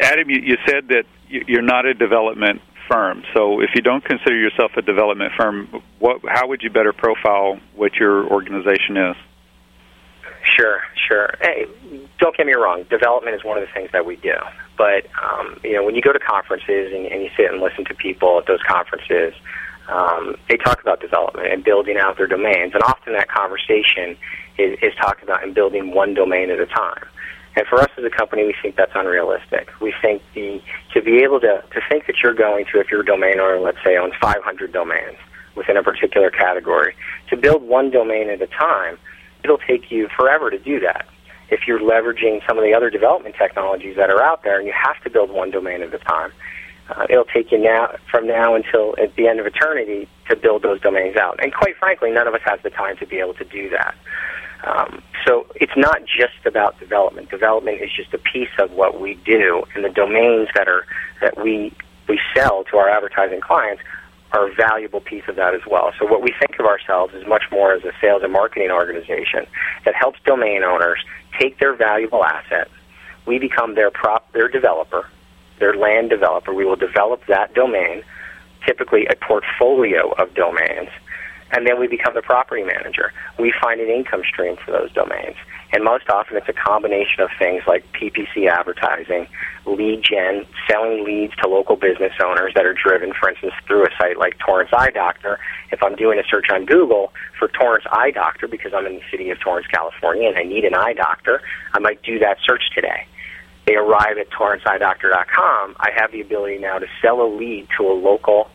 Adam, 0.00 0.30
you, 0.30 0.40
you 0.40 0.56
said 0.64 0.86
that 0.88 1.02
you're 1.28 1.62
not 1.62 1.84
a 1.84 1.94
development 1.94 2.60
firm. 2.88 3.24
So 3.34 3.60
if 3.60 3.70
you 3.74 3.82
don't 3.82 4.04
consider 4.04 4.36
yourself 4.36 4.70
a 4.76 4.82
development 4.82 5.32
firm, 5.36 5.82
what, 5.98 6.20
how 6.28 6.46
would 6.46 6.62
you 6.62 6.70
better 6.70 6.92
profile 6.92 7.58
what 7.74 7.94
your 7.96 8.24
organization 8.28 8.96
is? 8.96 9.16
Sure, 10.44 10.80
sure. 11.08 11.34
Hey, 11.40 11.66
don't 12.20 12.36
get 12.36 12.46
me 12.46 12.54
wrong. 12.54 12.84
Development 12.88 13.34
is 13.34 13.42
one 13.42 13.58
of 13.58 13.66
the 13.66 13.72
things 13.74 13.90
that 13.92 14.06
we 14.06 14.14
do. 14.14 14.34
But 14.78 15.06
um, 15.20 15.58
you 15.64 15.72
know, 15.72 15.82
when 15.82 15.96
you 15.96 16.02
go 16.02 16.12
to 16.12 16.20
conferences 16.20 16.92
and, 16.92 17.06
and 17.06 17.22
you 17.22 17.30
sit 17.36 17.50
and 17.50 17.60
listen 17.60 17.84
to 17.86 17.94
people 17.94 18.38
at 18.38 18.46
those 18.46 18.62
conferences, 18.62 19.34
um, 19.88 20.36
they 20.48 20.56
talk 20.56 20.80
about 20.80 21.00
development 21.00 21.52
and 21.52 21.64
building 21.64 21.96
out 21.96 22.16
their 22.16 22.26
domains, 22.26 22.74
and 22.74 22.82
often 22.84 23.12
that 23.14 23.28
conversation 23.28 24.16
is, 24.58 24.78
is 24.82 24.94
talked 25.00 25.22
about 25.22 25.42
in 25.42 25.52
building 25.52 25.92
one 25.92 26.14
domain 26.14 26.50
at 26.50 26.60
a 26.60 26.66
time. 26.66 27.04
And 27.54 27.66
for 27.66 27.80
us 27.80 27.90
as 27.98 28.04
a 28.04 28.10
company, 28.10 28.44
we 28.44 28.54
think 28.62 28.76
that's 28.76 28.92
unrealistic. 28.94 29.68
We 29.80 29.92
think 30.00 30.22
the 30.34 30.62
to 30.94 31.02
be 31.02 31.18
able 31.18 31.40
to 31.40 31.62
to 31.72 31.80
think 31.88 32.06
that 32.06 32.16
you're 32.22 32.34
going 32.34 32.64
to, 32.72 32.80
if 32.80 32.90
you're 32.90 33.02
a 33.02 33.04
domain 33.04 33.38
owner, 33.40 33.58
let's 33.60 33.78
say, 33.84 33.96
owns 33.96 34.14
500 34.20 34.72
domains 34.72 35.18
within 35.54 35.76
a 35.76 35.82
particular 35.82 36.30
category, 36.30 36.94
to 37.28 37.36
build 37.36 37.62
one 37.62 37.90
domain 37.90 38.30
at 38.30 38.40
a 38.40 38.46
time, 38.46 38.96
it'll 39.44 39.58
take 39.58 39.90
you 39.90 40.08
forever 40.16 40.50
to 40.50 40.58
do 40.58 40.80
that. 40.80 41.06
If 41.50 41.66
you're 41.66 41.80
leveraging 41.80 42.40
some 42.46 42.56
of 42.56 42.64
the 42.64 42.72
other 42.72 42.88
development 42.88 43.34
technologies 43.36 43.96
that 43.96 44.08
are 44.08 44.22
out 44.22 44.42
there, 44.42 44.58
and 44.58 44.66
you 44.66 44.72
have 44.72 45.02
to 45.04 45.10
build 45.10 45.30
one 45.30 45.50
domain 45.50 45.82
at 45.82 45.92
a 45.92 45.98
time, 45.98 46.32
uh, 46.88 47.06
it'll 47.08 47.24
take 47.24 47.52
you 47.52 47.58
now 47.58 47.96
from 48.10 48.26
now 48.26 48.54
until 48.54 48.94
at 49.00 49.14
the 49.16 49.28
end 49.28 49.40
of 49.40 49.46
eternity 49.46 50.08
to 50.28 50.36
build 50.36 50.62
those 50.62 50.80
domains 50.80 51.16
out. 51.16 51.42
And 51.42 51.52
quite 51.52 51.76
frankly, 51.76 52.10
none 52.10 52.26
of 52.26 52.34
us 52.34 52.40
has 52.44 52.60
the 52.62 52.70
time 52.70 52.96
to 52.98 53.06
be 53.06 53.18
able 53.18 53.34
to 53.34 53.44
do 53.44 53.70
that. 53.70 53.94
Um, 54.64 55.02
so 55.26 55.46
it's 55.56 55.76
not 55.76 56.04
just 56.04 56.46
about 56.46 56.78
development. 56.78 57.30
Development 57.30 57.80
is 57.80 57.90
just 57.92 58.14
a 58.14 58.18
piece 58.18 58.50
of 58.58 58.72
what 58.72 59.00
we 59.00 59.14
do, 59.24 59.64
and 59.74 59.84
the 59.84 59.90
domains 59.90 60.48
that 60.54 60.68
are 60.68 60.86
that 61.20 61.42
we 61.42 61.72
we 62.08 62.20
sell 62.34 62.64
to 62.64 62.76
our 62.76 62.88
advertising 62.88 63.40
clients 63.40 63.82
are 64.32 64.48
a 64.48 64.54
valuable 64.54 65.00
piece 65.00 65.24
of 65.28 65.36
that 65.36 65.54
as 65.54 65.60
well. 65.66 65.92
So 65.98 66.06
what 66.06 66.22
we 66.22 66.34
think 66.38 66.58
of 66.58 66.66
ourselves 66.66 67.14
is 67.14 67.26
much 67.26 67.44
more 67.50 67.72
as 67.72 67.84
a 67.84 67.92
sales 68.00 68.22
and 68.22 68.32
marketing 68.32 68.70
organization 68.70 69.46
that 69.84 69.94
helps 69.94 70.18
domain 70.24 70.62
owners 70.62 70.98
take 71.38 71.58
their 71.58 71.74
valuable 71.74 72.24
asset. 72.24 72.68
We 73.26 73.38
become 73.38 73.74
their 73.74 73.90
prop, 73.90 74.32
their 74.32 74.48
developer, 74.48 75.08
their 75.58 75.74
land 75.74 76.10
developer. 76.10 76.52
We 76.52 76.64
will 76.64 76.76
develop 76.76 77.26
that 77.26 77.54
domain, 77.54 78.02
typically 78.66 79.06
a 79.06 79.16
portfolio 79.16 80.12
of 80.12 80.34
domains, 80.34 80.90
and 81.52 81.66
then 81.66 81.78
we 81.78 81.86
become 81.86 82.14
the 82.14 82.22
property 82.22 82.62
manager. 82.62 83.12
We 83.38 83.52
find 83.62 83.80
an 83.80 83.88
income 83.88 84.22
stream 84.26 84.56
for 84.64 84.72
those 84.72 84.90
domains. 84.92 85.36
And 85.74 85.84
most 85.84 86.08
often 86.10 86.36
it's 86.36 86.48
a 86.48 86.52
combination 86.52 87.22
of 87.22 87.30
things 87.38 87.62
like 87.66 87.84
PPC 87.92 88.48
advertising, 88.48 89.26
lead 89.64 90.02
gen, 90.02 90.46
selling 90.68 91.04
leads 91.04 91.34
to 91.36 91.48
local 91.48 91.76
business 91.76 92.12
owners 92.22 92.52
that 92.54 92.66
are 92.66 92.74
driven, 92.74 93.12
for 93.18 93.30
instance, 93.30 93.54
through 93.66 93.84
a 93.84 93.90
site 93.98 94.18
like 94.18 94.38
Torrance 94.38 94.70
Eye 94.72 94.90
Doctor. 94.90 95.38
If 95.70 95.82
I'm 95.82 95.96
doing 95.96 96.18
a 96.18 96.24
search 96.24 96.46
on 96.50 96.66
Google 96.66 97.12
for 97.38 97.48
Torrance 97.48 97.86
Eye 97.90 98.10
Doctor 98.10 98.48
because 98.48 98.72
I'm 98.74 98.86
in 98.86 98.96
the 98.96 99.02
city 99.10 99.30
of 99.30 99.40
Torrance, 99.40 99.66
California, 99.66 100.28
and 100.28 100.36
I 100.36 100.42
need 100.42 100.64
an 100.64 100.74
eye 100.74 100.92
doctor, 100.92 101.40
I 101.72 101.78
might 101.78 102.02
do 102.02 102.18
that 102.18 102.38
search 102.44 102.62
today. 102.74 103.06
They 103.66 103.76
arrive 103.76 104.18
at 104.18 104.30
torranceeyedoctor.com. 104.30 105.76
I 105.78 105.90
have 105.96 106.12
the 106.12 106.20
ability 106.20 106.58
now 106.58 106.78
to 106.78 106.86
sell 107.00 107.22
a 107.22 107.28
lead 107.28 107.68
to 107.78 107.86
a 107.86 107.94
local 107.94 108.50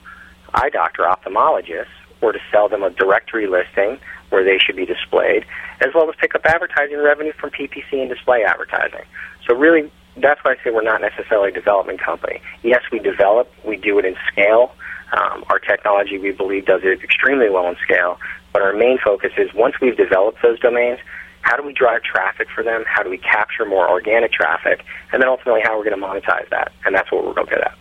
eye 0.53 0.69
doctor 0.69 1.03
ophthalmologist 1.03 1.87
or 2.21 2.31
to 2.31 2.39
sell 2.51 2.67
them 2.67 2.83
a 2.83 2.89
directory 2.89 3.47
listing 3.47 3.99
where 4.29 4.43
they 4.43 4.57
should 4.57 4.75
be 4.75 4.85
displayed, 4.85 5.45
as 5.81 5.93
well 5.93 6.09
as 6.09 6.15
pick 6.19 6.35
up 6.35 6.45
advertising 6.45 6.97
revenue 6.97 7.31
from 7.33 7.49
PPC 7.51 7.93
and 7.93 8.09
display 8.09 8.43
advertising. 8.43 9.03
So 9.47 9.55
really, 9.55 9.89
that's 10.17 10.43
why 10.43 10.53
I 10.53 10.63
say 10.63 10.71
we're 10.71 10.81
not 10.81 11.01
necessarily 11.01 11.49
a 11.49 11.53
development 11.53 12.01
company. 12.01 12.41
Yes, 12.63 12.81
we 12.91 12.99
develop, 12.99 13.51
we 13.63 13.77
do 13.77 13.97
it 13.99 14.05
in 14.05 14.15
scale. 14.31 14.73
Um, 15.13 15.45
our 15.49 15.59
technology, 15.59 16.17
we 16.17 16.31
believe, 16.31 16.65
does 16.65 16.81
it 16.83 17.01
extremely 17.01 17.49
well 17.49 17.67
in 17.69 17.77
scale. 17.81 18.19
But 18.51 18.61
our 18.61 18.73
main 18.73 18.97
focus 18.97 19.31
is 19.37 19.53
once 19.53 19.75
we've 19.81 19.95
developed 19.95 20.41
those 20.41 20.59
domains, 20.59 20.99
how 21.47 21.55
do 21.55 21.63
we 21.63 21.71
drive 21.71 22.03
traffic 22.03 22.47
for 22.53 22.61
them? 22.61 22.83
How 22.85 23.03
do 23.03 23.09
we 23.09 23.17
capture 23.17 23.65
more 23.65 23.89
organic 23.89 24.33
traffic? 24.33 24.83
And 25.13 25.21
then 25.21 25.29
ultimately, 25.29 25.61
how 25.63 25.77
we're 25.77 25.85
going 25.85 25.99
to 25.99 26.05
monetize 26.05 26.49
that. 26.49 26.73
And 26.85 26.93
that's 26.93 27.09
what 27.09 27.25
we're 27.25 27.33
going 27.33 27.47
to 27.47 27.55
get 27.55 27.61
at. 27.61 27.77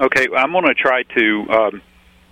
Okay, 0.00 0.26
I'm 0.36 0.52
going 0.52 0.66
to 0.66 0.74
try 0.74 1.02
to 1.02 1.46
um, 1.50 1.82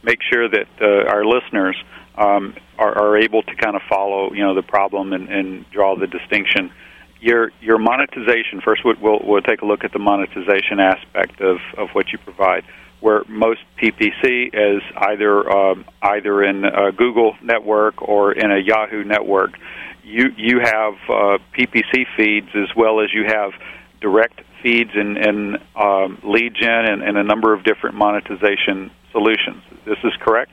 make 0.02 0.19
sure 0.31 0.49
that 0.49 0.67
uh, 0.81 1.09
our 1.11 1.25
listeners 1.25 1.83
um, 2.17 2.55
are, 2.79 2.93
are 2.97 3.17
able 3.17 3.43
to 3.43 3.55
kind 3.57 3.75
of 3.75 3.83
follow, 3.88 4.35
you 4.35 4.43
know, 4.43 4.55
the 4.55 4.62
problem 4.62 5.14
and, 5.14 5.29
and 5.29 5.71
draw 5.71 5.97
the 5.97 6.07
distinction. 6.07 6.71
Your 7.23 7.52
your 7.61 7.79
monetization 7.79 8.61
first. 8.64 8.83
We'll 8.85 9.21
we'll 9.23 9.43
take 9.43 9.61
a 9.61 9.67
look 9.67 9.85
at 9.85 9.93
the 9.93 9.99
monetization 9.99 10.81
aspect 10.81 11.40
of 11.40 11.59
of 11.76 11.90
what 11.90 12.12
you 12.12 12.19
provide. 12.19 12.64
Where 13.00 13.25
most 13.29 13.61
PPC 13.81 14.50
is 14.52 14.83
either 14.97 15.50
um, 15.50 15.85
either 16.02 16.43
in 16.43 16.64
a 16.64 16.93
Google 16.93 17.37
network 17.43 18.00
or 18.00 18.33
in 18.33 18.50
a 18.50 18.59
Yahoo 18.59 19.05
network. 19.05 19.52
You 20.11 20.33
you 20.37 20.61
have 20.61 20.95
uh, 21.09 21.38
PPC 21.57 22.07
feeds 22.17 22.49
as 22.55 22.75
well 22.76 23.00
as 23.00 23.14
you 23.14 23.25
have 23.26 23.52
direct 24.00 24.40
feeds 24.62 24.90
and, 24.95 25.17
and 25.17 25.59
um, 25.76 26.19
lead 26.25 26.55
gen 26.55 26.85
and, 26.87 27.02
and 27.02 27.17
a 27.17 27.23
number 27.23 27.55
of 27.55 27.64
different 27.64 27.97
monetization 27.97 28.90
solutions. 29.12 29.62
This 29.85 29.99
is 30.05 30.12
correct? 30.21 30.50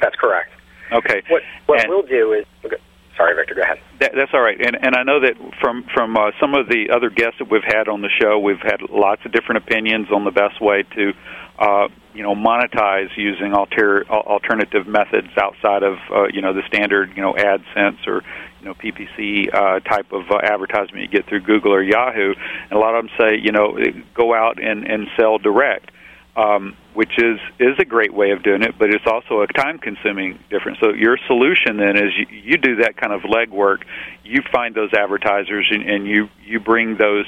That's 0.00 0.16
correct. 0.16 0.50
Okay. 0.92 1.22
What 1.28 1.42
what 1.66 1.80
and, 1.80 1.88
we'll 1.88 2.06
do 2.06 2.32
is 2.32 2.46
okay. 2.64 2.76
sorry, 3.16 3.34
Victor. 3.34 3.54
Go 3.54 3.62
ahead. 3.62 3.80
That, 4.00 4.12
that's 4.14 4.32
all 4.32 4.42
right. 4.42 4.60
And 4.60 4.76
and 4.80 4.94
I 4.96 5.02
know 5.02 5.20
that 5.20 5.34
from 5.60 5.84
from 5.94 6.16
uh, 6.16 6.30
some 6.40 6.54
of 6.54 6.68
the 6.68 6.90
other 6.94 7.10
guests 7.10 7.38
that 7.38 7.50
we've 7.50 7.64
had 7.64 7.88
on 7.88 8.02
the 8.02 8.10
show, 8.20 8.38
we've 8.38 8.62
had 8.62 8.80
lots 8.90 9.22
of 9.24 9.32
different 9.32 9.64
opinions 9.64 10.08
on 10.12 10.24
the 10.24 10.30
best 10.30 10.60
way 10.60 10.82
to. 10.96 11.12
Uh, 11.58 11.88
you 12.14 12.22
know, 12.22 12.34
monetize 12.34 13.16
using 13.16 13.52
alter, 13.54 14.04
alternative 14.08 14.86
methods 14.86 15.28
outside 15.36 15.82
of 15.82 15.98
uh, 16.10 16.24
you 16.32 16.42
know 16.42 16.52
the 16.52 16.62
standard 16.66 17.12
you 17.16 17.22
know 17.22 17.34
AdSense 17.34 18.06
or 18.06 18.22
you 18.60 18.66
know 18.66 18.74
PPC 18.74 19.54
uh, 19.54 19.80
type 19.80 20.12
of 20.12 20.30
uh, 20.30 20.38
advertisement 20.42 21.02
you 21.02 21.08
get 21.08 21.26
through 21.26 21.40
Google 21.40 21.72
or 21.72 21.82
Yahoo. 21.82 22.34
And 22.34 22.72
a 22.72 22.78
lot 22.78 22.94
of 22.94 23.04
them 23.04 23.10
say 23.18 23.38
you 23.40 23.52
know 23.52 23.78
go 24.14 24.34
out 24.34 24.62
and 24.62 24.84
and 24.84 25.06
sell 25.16 25.38
direct 25.38 25.90
um, 26.36 26.76
which 26.94 27.12
is 27.18 27.38
is 27.58 27.76
a 27.78 27.84
great 27.84 28.12
way 28.12 28.30
of 28.30 28.42
doing 28.42 28.62
it, 28.62 28.76
but 28.78 28.90
it's 28.90 29.06
also 29.06 29.42
a 29.42 29.46
time 29.46 29.78
consuming 29.78 30.38
difference. 30.50 30.78
So 30.80 30.92
your 30.92 31.16
solution 31.26 31.76
then 31.76 31.96
is 31.96 32.12
you, 32.16 32.26
you 32.30 32.56
do 32.56 32.76
that 32.76 32.96
kind 32.96 33.12
of 33.12 33.22
legwork, 33.22 33.84
you 34.24 34.42
find 34.52 34.74
those 34.74 34.92
advertisers, 34.92 35.68
and, 35.70 35.88
and 35.88 36.06
you 36.06 36.28
you 36.44 36.60
bring 36.60 36.96
those 36.96 37.26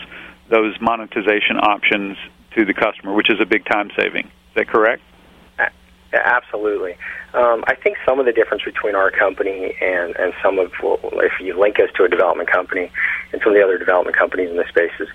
those 0.48 0.74
monetization 0.80 1.56
options 1.60 2.16
to 2.56 2.64
the 2.64 2.74
customer, 2.74 3.14
which 3.14 3.30
is 3.30 3.40
a 3.40 3.46
big 3.46 3.64
time 3.66 3.90
saving. 3.96 4.26
Is 4.26 4.54
that 4.56 4.68
correct? 4.68 5.02
Absolutely. 6.12 6.96
Um, 7.34 7.64
I 7.66 7.74
think 7.74 7.98
some 8.06 8.18
of 8.18 8.26
the 8.26 8.32
difference 8.32 8.62
between 8.64 8.94
our 8.94 9.10
company 9.10 9.74
and, 9.82 10.16
and 10.16 10.32
some 10.42 10.58
of, 10.58 10.72
well, 10.82 10.98
if 11.20 11.32
you 11.40 11.58
link 11.58 11.78
us 11.78 11.90
to 11.96 12.04
a 12.04 12.08
development 12.08 12.50
company 12.50 12.90
and 13.32 13.42
some 13.42 13.52
of 13.52 13.58
the 13.58 13.62
other 13.62 13.76
development 13.76 14.16
companies 14.16 14.48
in 14.48 14.56
the 14.56 14.66
space, 14.68 14.92
is 15.00 15.08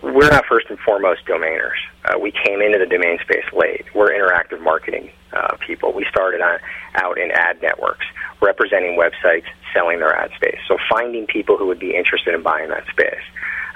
we're 0.00 0.30
not 0.30 0.46
first 0.46 0.66
and 0.70 0.78
foremost 0.78 1.26
domainers. 1.26 1.76
Uh, 2.04 2.18
we 2.18 2.32
came 2.32 2.62
into 2.62 2.78
the 2.78 2.86
domain 2.86 3.18
space 3.20 3.44
late. 3.52 3.84
We're 3.94 4.10
interactive 4.10 4.60
marketing 4.62 5.10
uh, 5.32 5.56
people. 5.66 5.92
We 5.92 6.06
started 6.10 6.40
on, 6.40 6.58
out 6.94 7.18
in 7.18 7.30
ad 7.30 7.60
networks, 7.62 8.06
representing 8.40 8.98
websites, 8.98 9.46
selling 9.74 9.98
their 9.98 10.14
ad 10.14 10.30
space. 10.36 10.58
So 10.68 10.76
finding 10.90 11.26
people 11.26 11.56
who 11.56 11.66
would 11.66 11.78
be 11.80 11.94
interested 11.94 12.34
in 12.34 12.42
buying 12.42 12.68
that 12.68 12.86
space. 12.88 13.24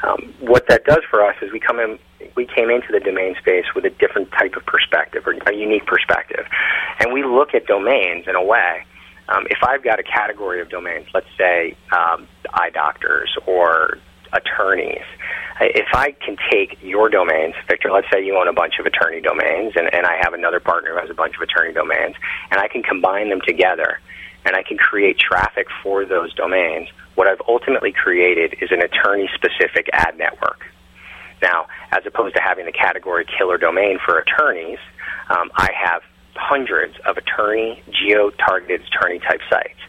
Um, 0.02 0.34
what 0.40 0.68
that 0.68 0.84
does 0.84 1.02
for 1.10 1.24
us 1.24 1.36
is 1.40 1.50
we 1.52 1.60
come 1.60 1.80
in, 1.80 1.98
we 2.34 2.46
came 2.46 2.70
into 2.70 2.92
the 2.92 3.00
domain 3.00 3.34
space 3.40 3.64
with 3.74 3.84
a 3.84 3.90
different 3.90 4.30
type 4.32 4.54
of 4.56 4.64
perspective 4.66 5.26
or 5.26 5.32
a 5.32 5.54
unique 5.54 5.86
perspective, 5.86 6.44
and 7.00 7.12
we 7.12 7.24
look 7.24 7.54
at 7.54 7.66
domains 7.66 8.26
in 8.28 8.36
a 8.36 8.44
way. 8.44 8.84
Um, 9.28 9.46
if 9.50 9.58
I've 9.66 9.82
got 9.82 9.98
a 9.98 10.04
category 10.04 10.60
of 10.60 10.68
domains, 10.68 11.08
let's 11.12 11.26
say 11.36 11.76
um, 11.90 12.28
eye 12.52 12.70
doctors 12.70 13.36
or 13.46 13.98
attorneys. 14.32 15.04
If 15.60 15.86
I 15.94 16.12
can 16.12 16.36
take 16.50 16.78
your 16.82 17.08
domains, 17.08 17.54
Victor, 17.68 17.90
let's 17.90 18.06
say 18.12 18.24
you 18.24 18.36
own 18.36 18.48
a 18.48 18.52
bunch 18.52 18.74
of 18.78 18.86
attorney 18.86 19.20
domains, 19.20 19.72
and, 19.76 19.92
and 19.94 20.04
I 20.06 20.18
have 20.22 20.34
another 20.34 20.60
partner 20.60 20.92
who 20.92 21.00
has 21.00 21.10
a 21.10 21.14
bunch 21.14 21.34
of 21.36 21.42
attorney 21.42 21.72
domains, 21.72 22.14
and 22.50 22.60
I 22.60 22.68
can 22.68 22.82
combine 22.82 23.30
them 23.30 23.40
together, 23.46 24.00
and 24.44 24.54
I 24.54 24.62
can 24.62 24.76
create 24.76 25.18
traffic 25.18 25.66
for 25.82 26.04
those 26.04 26.34
domains, 26.34 26.88
what 27.16 27.26
I've 27.26 27.40
ultimately 27.48 27.92
created 27.92 28.56
is 28.60 28.70
an 28.70 28.82
attorney 28.82 29.28
specific 29.34 29.88
ad 29.92 30.16
network. 30.18 30.66
Now, 31.42 31.66
as 31.90 32.04
opposed 32.06 32.34
to 32.36 32.42
having 32.42 32.66
the 32.66 32.72
category 32.72 33.26
killer 33.38 33.58
domain 33.58 33.98
for 34.04 34.18
attorneys, 34.18 34.78
um, 35.28 35.50
I 35.56 35.70
have 35.74 36.02
hundreds 36.34 36.94
of 37.06 37.16
attorney, 37.16 37.82
geo 37.90 38.30
targeted 38.30 38.82
attorney 38.82 39.18
type 39.18 39.40
sites. 39.50 39.80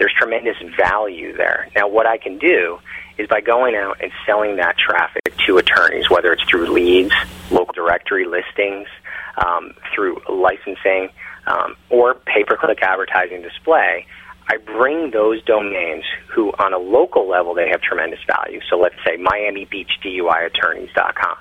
There's 0.00 0.12
tremendous 0.18 0.56
value 0.76 1.36
there. 1.36 1.68
Now, 1.76 1.86
what 1.86 2.06
I 2.06 2.16
can 2.16 2.38
do 2.38 2.78
is 3.18 3.28
by 3.28 3.42
going 3.42 3.76
out 3.76 4.02
and 4.02 4.10
selling 4.26 4.56
that 4.56 4.76
traffic 4.78 5.36
to 5.46 5.58
attorneys, 5.58 6.08
whether 6.08 6.32
it's 6.32 6.42
through 6.44 6.72
leads, 6.72 7.12
local 7.50 7.74
directory 7.74 8.24
listings, 8.24 8.88
um, 9.36 9.74
through 9.94 10.22
licensing, 10.26 11.10
um, 11.46 11.76
or 11.90 12.14
pay-per-click 12.14 12.82
advertising 12.82 13.42
display, 13.42 14.06
I 14.48 14.56
bring 14.56 15.10
those 15.10 15.44
domains 15.44 16.04
who, 16.34 16.50
on 16.58 16.72
a 16.72 16.78
local 16.78 17.28
level, 17.28 17.54
they 17.54 17.68
have 17.68 17.82
tremendous 17.82 18.20
value. 18.26 18.60
So 18.70 18.78
let's 18.78 18.96
say 19.06 19.16
Miami 19.16 19.66
Beach 19.66 19.90
DUI 20.02 20.46
Attorneys.com. 20.46 21.36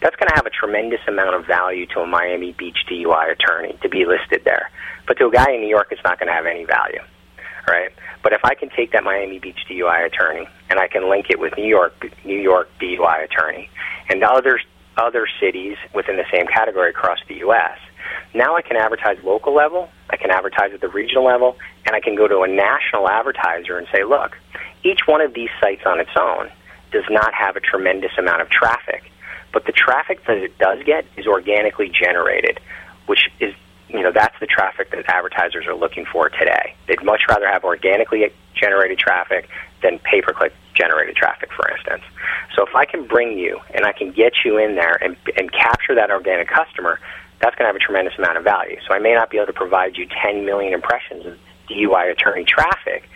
That's 0.00 0.16
going 0.16 0.28
to 0.28 0.34
have 0.36 0.46
a 0.46 0.50
tremendous 0.50 1.00
amount 1.08 1.34
of 1.34 1.46
value 1.46 1.86
to 1.94 2.00
a 2.00 2.06
Miami 2.06 2.52
Beach 2.52 2.78
DUI 2.88 3.32
attorney 3.32 3.76
to 3.82 3.88
be 3.88 4.04
listed 4.04 4.42
there. 4.44 4.70
But 5.06 5.18
to 5.18 5.26
a 5.26 5.30
guy 5.30 5.52
in 5.52 5.60
New 5.60 5.68
York, 5.68 5.88
it's 5.90 6.02
not 6.04 6.18
going 6.18 6.28
to 6.28 6.32
have 6.32 6.46
any 6.46 6.64
value, 6.64 7.00
right? 7.66 7.90
But 8.24 8.32
if 8.32 8.40
I 8.42 8.54
can 8.54 8.70
take 8.70 8.92
that 8.92 9.04
Miami 9.04 9.38
Beach 9.38 9.58
DUI 9.70 10.06
attorney 10.06 10.48
and 10.70 10.80
I 10.80 10.88
can 10.88 11.08
link 11.10 11.26
it 11.28 11.38
with 11.38 11.56
New 11.58 11.68
York, 11.68 11.92
New 12.24 12.40
York 12.40 12.68
DUI 12.80 13.22
attorney, 13.22 13.70
and 14.08 14.24
other 14.24 14.58
other 14.96 15.26
cities 15.40 15.76
within 15.92 16.16
the 16.16 16.24
same 16.32 16.46
category 16.46 16.90
across 16.90 17.18
the 17.28 17.34
U.S., 17.36 17.78
now 18.32 18.56
I 18.56 18.62
can 18.62 18.76
advertise 18.76 19.18
local 19.24 19.54
level, 19.54 19.90
I 20.08 20.16
can 20.16 20.30
advertise 20.30 20.72
at 20.72 20.80
the 20.80 20.88
regional 20.88 21.24
level, 21.24 21.56
and 21.84 21.94
I 21.94 22.00
can 22.00 22.14
go 22.14 22.26
to 22.28 22.40
a 22.40 22.48
national 22.48 23.08
advertiser 23.08 23.76
and 23.76 23.86
say, 23.92 24.04
look, 24.04 24.36
each 24.84 25.00
one 25.06 25.20
of 25.20 25.34
these 25.34 25.50
sites 25.60 25.82
on 25.84 26.00
its 26.00 26.10
own 26.18 26.50
does 26.92 27.04
not 27.10 27.34
have 27.34 27.56
a 27.56 27.60
tremendous 27.60 28.12
amount 28.18 28.40
of 28.40 28.50
traffic, 28.50 29.10
but 29.52 29.66
the 29.66 29.72
traffic 29.72 30.24
that 30.26 30.38
it 30.38 30.56
does 30.58 30.82
get 30.84 31.04
is 31.16 31.26
organically 31.26 31.90
generated, 31.90 32.60
which 33.06 33.28
is 33.40 33.52
you 33.94 34.02
know 34.02 34.12
that's 34.12 34.38
the 34.40 34.46
traffic 34.46 34.90
that 34.90 35.08
advertisers 35.08 35.66
are 35.66 35.74
looking 35.74 36.04
for 36.04 36.28
today. 36.28 36.74
They'd 36.86 37.02
much 37.04 37.22
rather 37.28 37.46
have 37.46 37.64
organically 37.64 38.30
generated 38.54 38.98
traffic 38.98 39.48
than 39.82 39.98
pay-per-click 40.00 40.52
generated 40.74 41.16
traffic, 41.16 41.50
for 41.52 41.70
instance. 41.70 42.02
So 42.56 42.66
if 42.66 42.74
I 42.74 42.84
can 42.84 43.06
bring 43.06 43.38
you 43.38 43.60
and 43.72 43.84
I 43.84 43.92
can 43.92 44.10
get 44.10 44.32
you 44.44 44.58
in 44.58 44.74
there 44.74 44.98
and, 45.02 45.16
and 45.36 45.52
capture 45.52 45.94
that 45.94 46.10
organic 46.10 46.48
customer, 46.48 46.98
that's 47.40 47.54
going 47.56 47.64
to 47.64 47.72
have 47.72 47.76
a 47.76 47.84
tremendous 47.84 48.14
amount 48.18 48.38
of 48.38 48.44
value. 48.44 48.78
So 48.86 48.94
I 48.94 48.98
may 48.98 49.14
not 49.14 49.30
be 49.30 49.36
able 49.36 49.46
to 49.46 49.52
provide 49.52 49.96
you 49.96 50.06
10 50.06 50.44
million 50.44 50.72
impressions 50.72 51.26
of 51.26 51.38
DUI 51.68 52.10
attorney 52.10 52.44
traffic, 52.44 53.08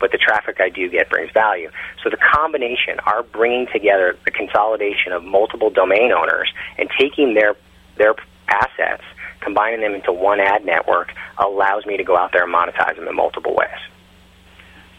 but 0.00 0.12
the 0.12 0.18
traffic 0.18 0.60
I 0.60 0.68
do 0.68 0.88
get 0.88 1.08
brings 1.08 1.30
value. 1.32 1.70
So 2.02 2.10
the 2.10 2.16
combination, 2.16 2.98
our 3.06 3.22
bringing 3.22 3.66
together 3.72 4.16
the 4.24 4.30
consolidation 4.30 5.12
of 5.12 5.24
multiple 5.24 5.70
domain 5.70 6.12
owners 6.12 6.52
and 6.76 6.88
taking 6.98 7.34
their 7.34 7.56
their 7.96 8.14
assets, 8.48 9.02
combining 9.40 9.80
them 9.80 9.94
into 9.94 10.12
one 10.12 10.40
ad 10.40 10.64
network, 10.64 11.12
allows 11.38 11.86
me 11.86 11.96
to 11.96 12.04
go 12.04 12.16
out 12.16 12.32
there 12.32 12.44
and 12.44 12.54
monetize 12.54 12.96
them 12.96 13.08
in 13.08 13.14
multiple 13.14 13.54
ways. 13.54 13.78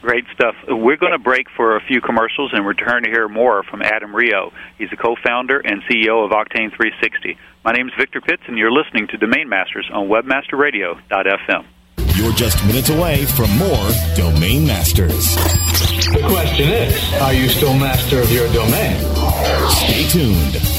Great 0.01 0.23
stuff. 0.33 0.55
We're 0.67 0.95
going 0.95 1.11
to 1.11 1.19
break 1.19 1.47
for 1.57 1.75
a 1.75 1.81
few 1.81 1.99
commercials 1.99 2.51
and 2.53 2.65
return 2.65 3.03
to 3.03 3.09
hear 3.09 3.27
more 3.27 3.63
from 3.63 3.81
Adam 3.81 4.13
Rioux. 4.13 4.51
He's 4.77 4.89
the 4.89 4.95
co-founder 4.95 5.59
and 5.59 5.83
CEO 5.83 6.23
of 6.23 6.31
Octane 6.31 6.73
360. 6.73 7.37
My 7.65 7.73
name 7.73 7.87
is 7.87 7.93
Victor 7.97 8.21
Pitts, 8.21 8.43
and 8.47 8.57
you're 8.57 8.71
listening 8.71 9.07
to 9.07 9.17
Domain 9.17 9.49
Masters 9.49 9.89
on 9.93 10.07
WebmasterRadio.fm. 10.07 11.65
You're 12.15 12.33
just 12.33 12.65
minutes 12.65 12.89
away 12.89 13.25
from 13.25 13.49
more 13.57 13.89
Domain 14.15 14.65
Masters. 14.65 15.35
The 16.13 16.25
question 16.27 16.69
is, 16.69 17.13
are 17.21 17.33
you 17.33 17.49
still 17.49 17.73
master 17.77 18.19
of 18.19 18.31
your 18.31 18.51
domain? 18.53 18.99
Stay 19.69 20.07
tuned. 20.07 20.78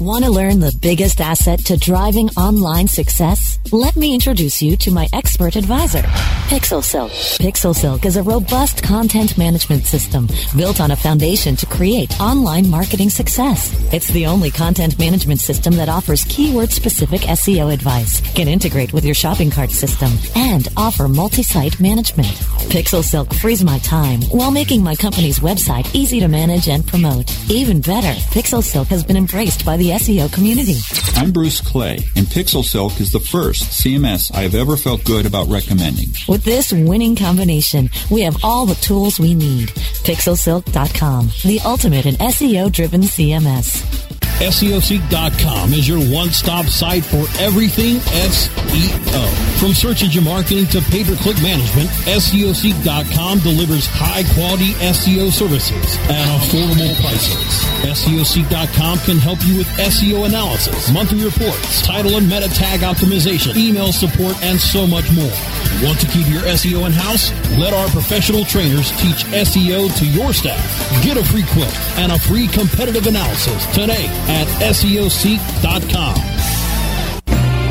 Want 0.00 0.24
to 0.24 0.30
learn 0.30 0.58
the 0.58 0.76
biggest 0.82 1.20
asset 1.20 1.60
to 1.66 1.76
driving 1.76 2.28
online 2.30 2.88
success? 2.88 3.53
Let 3.72 3.96
me 3.96 4.12
introduce 4.12 4.60
you 4.60 4.76
to 4.76 4.90
my 4.90 5.08
expert 5.14 5.56
advisor, 5.56 6.02
PixelSilk. 6.48 7.08
PixelSilk 7.38 8.04
is 8.04 8.16
a 8.16 8.22
robust 8.22 8.82
content 8.82 9.38
management 9.38 9.86
system 9.86 10.28
built 10.54 10.82
on 10.82 10.90
a 10.90 10.96
foundation 10.96 11.56
to 11.56 11.66
create 11.66 12.20
online 12.20 12.68
marketing 12.68 13.08
success. 13.08 13.74
It's 13.92 14.08
the 14.08 14.26
only 14.26 14.50
content 14.50 14.98
management 14.98 15.40
system 15.40 15.74
that 15.76 15.88
offers 15.88 16.24
keyword-specific 16.24 17.22
SEO 17.22 17.72
advice, 17.72 18.20
can 18.34 18.48
integrate 18.48 18.92
with 18.92 19.04
your 19.04 19.14
shopping 19.14 19.50
cart 19.50 19.70
system, 19.70 20.12
and 20.36 20.68
offer 20.76 21.08
multi-site 21.08 21.80
management. 21.80 22.28
PixelSilk 22.68 23.34
frees 23.34 23.64
my 23.64 23.78
time 23.78 24.20
while 24.24 24.50
making 24.50 24.82
my 24.82 24.94
company's 24.94 25.40
website 25.40 25.92
easy 25.94 26.20
to 26.20 26.28
manage 26.28 26.68
and 26.68 26.86
promote. 26.86 27.32
Even 27.50 27.80
better, 27.80 28.12
PixelSilk 28.30 28.88
has 28.88 29.02
been 29.02 29.16
embraced 29.16 29.64
by 29.64 29.78
the 29.78 29.90
SEO 29.90 30.32
community. 30.32 30.76
I'm 31.16 31.32
Bruce 31.32 31.62
Clay, 31.62 31.98
and 32.14 32.26
Pixel 32.26 32.62
Silk 32.62 33.00
is 33.00 33.10
the 33.10 33.20
first 33.20 33.53
CMS 33.62 34.34
I 34.34 34.42
have 34.42 34.54
ever 34.54 34.76
felt 34.76 35.04
good 35.04 35.26
about 35.26 35.48
recommending. 35.48 36.08
With 36.28 36.44
this 36.44 36.72
winning 36.72 37.16
combination, 37.16 37.90
we 38.10 38.22
have 38.22 38.42
all 38.42 38.66
the 38.66 38.74
tools 38.76 39.20
we 39.20 39.34
need. 39.34 39.68
Pixelsilk.com, 40.04 41.30
the 41.44 41.60
ultimate 41.64 42.06
in 42.06 42.14
SEO 42.16 42.70
driven 42.70 43.02
CMS. 43.02 44.13
SEOseek.com 44.40 45.72
is 45.72 45.86
your 45.86 46.00
one-stop 46.10 46.66
site 46.66 47.04
for 47.04 47.24
everything 47.38 47.98
SEO. 48.26 49.60
From 49.60 49.72
search 49.72 50.02
engine 50.02 50.24
marketing 50.24 50.66
to 50.74 50.80
pay-per-click 50.90 51.40
management, 51.40 51.88
SEOseek.com 52.10 53.38
delivers 53.38 53.86
high-quality 53.86 54.74
SEO 54.90 55.30
services 55.30 55.96
at 56.10 56.26
affordable 56.40 56.92
prices. 57.00 57.62
SEOseek.com 57.86 58.98
can 59.06 59.18
help 59.18 59.38
you 59.46 59.56
with 59.56 59.68
SEO 59.78 60.26
analysis, 60.26 60.90
monthly 60.90 61.24
reports, 61.24 61.80
title 61.82 62.16
and 62.16 62.28
meta 62.28 62.48
tag 62.48 62.80
optimization, 62.80 63.56
email 63.56 63.92
support, 63.92 64.36
and 64.42 64.58
so 64.58 64.84
much 64.84 65.10
more. 65.12 65.32
Want 65.80 66.00
to 66.00 66.06
keep 66.08 66.26
your 66.28 66.42
SEO 66.42 66.86
in-house? 66.86 67.30
Let 67.56 67.72
our 67.72 67.88
professional 67.88 68.44
trainers 68.44 68.90
teach 69.00 69.24
SEO 69.30 69.96
to 69.96 70.06
your 70.06 70.32
staff. 70.32 70.58
Get 71.04 71.16
a 71.16 71.24
free 71.24 71.44
quote 71.52 71.74
and 71.98 72.10
a 72.10 72.18
free 72.18 72.48
competitive 72.48 73.06
analysis 73.06 73.64
today 73.66 74.10
at 74.28 74.46
SEOseek.com. 74.60 76.34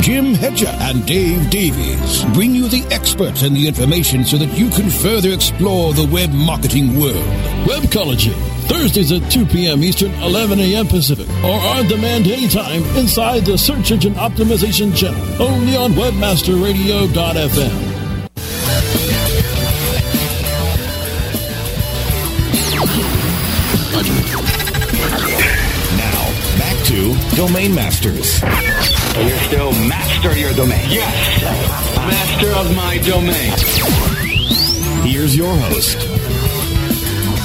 Jim 0.04 0.34
Hedger 0.34 0.68
and 0.68 1.06
Dave 1.06 1.50
Davies 1.50 2.26
bring 2.34 2.54
you 2.54 2.68
the 2.68 2.84
experts 2.92 3.44
and 3.44 3.56
the 3.56 3.66
information 3.66 4.26
so 4.26 4.38
that 4.38 4.52
you 4.58 4.70
can 4.70 4.90
further 4.90 5.30
explore 5.30 5.94
the 5.94 6.06
web 6.12 6.30
marketing 6.32 7.00
world. 7.00 7.24
Webcology, 7.66 8.34
Thursdays 8.68 9.14
at 9.14 9.32
2 9.32 9.46
p.m. 9.46 9.82
Eastern, 9.82 10.12
11 10.16 10.60
a.m. 10.60 10.88
Pacific, 10.88 11.30
or 11.42 11.58
on 11.58 11.88
demand 11.88 12.28
anytime 12.28 12.84
inside 12.98 13.46
the 13.46 13.58
Search 13.58 13.92
Engine 13.92 14.16
Optimization 14.16 14.94
channel, 14.94 15.42
only 15.42 15.78
on 15.78 15.94
WebmasterRadio.fm. 15.94 17.93
Domain 27.48 27.76
Masters. 27.76 28.42
You're 28.42 29.38
still 29.40 29.74
master 29.86 30.30
of 30.30 30.38
your 30.38 30.54
domain. 30.54 30.80
Yes. 30.88 31.44
Master 31.98 32.48
of 32.56 32.74
my 32.74 32.98
domain. 33.00 33.52
Here's 35.06 35.36
your 35.36 35.54
host. 35.54 35.98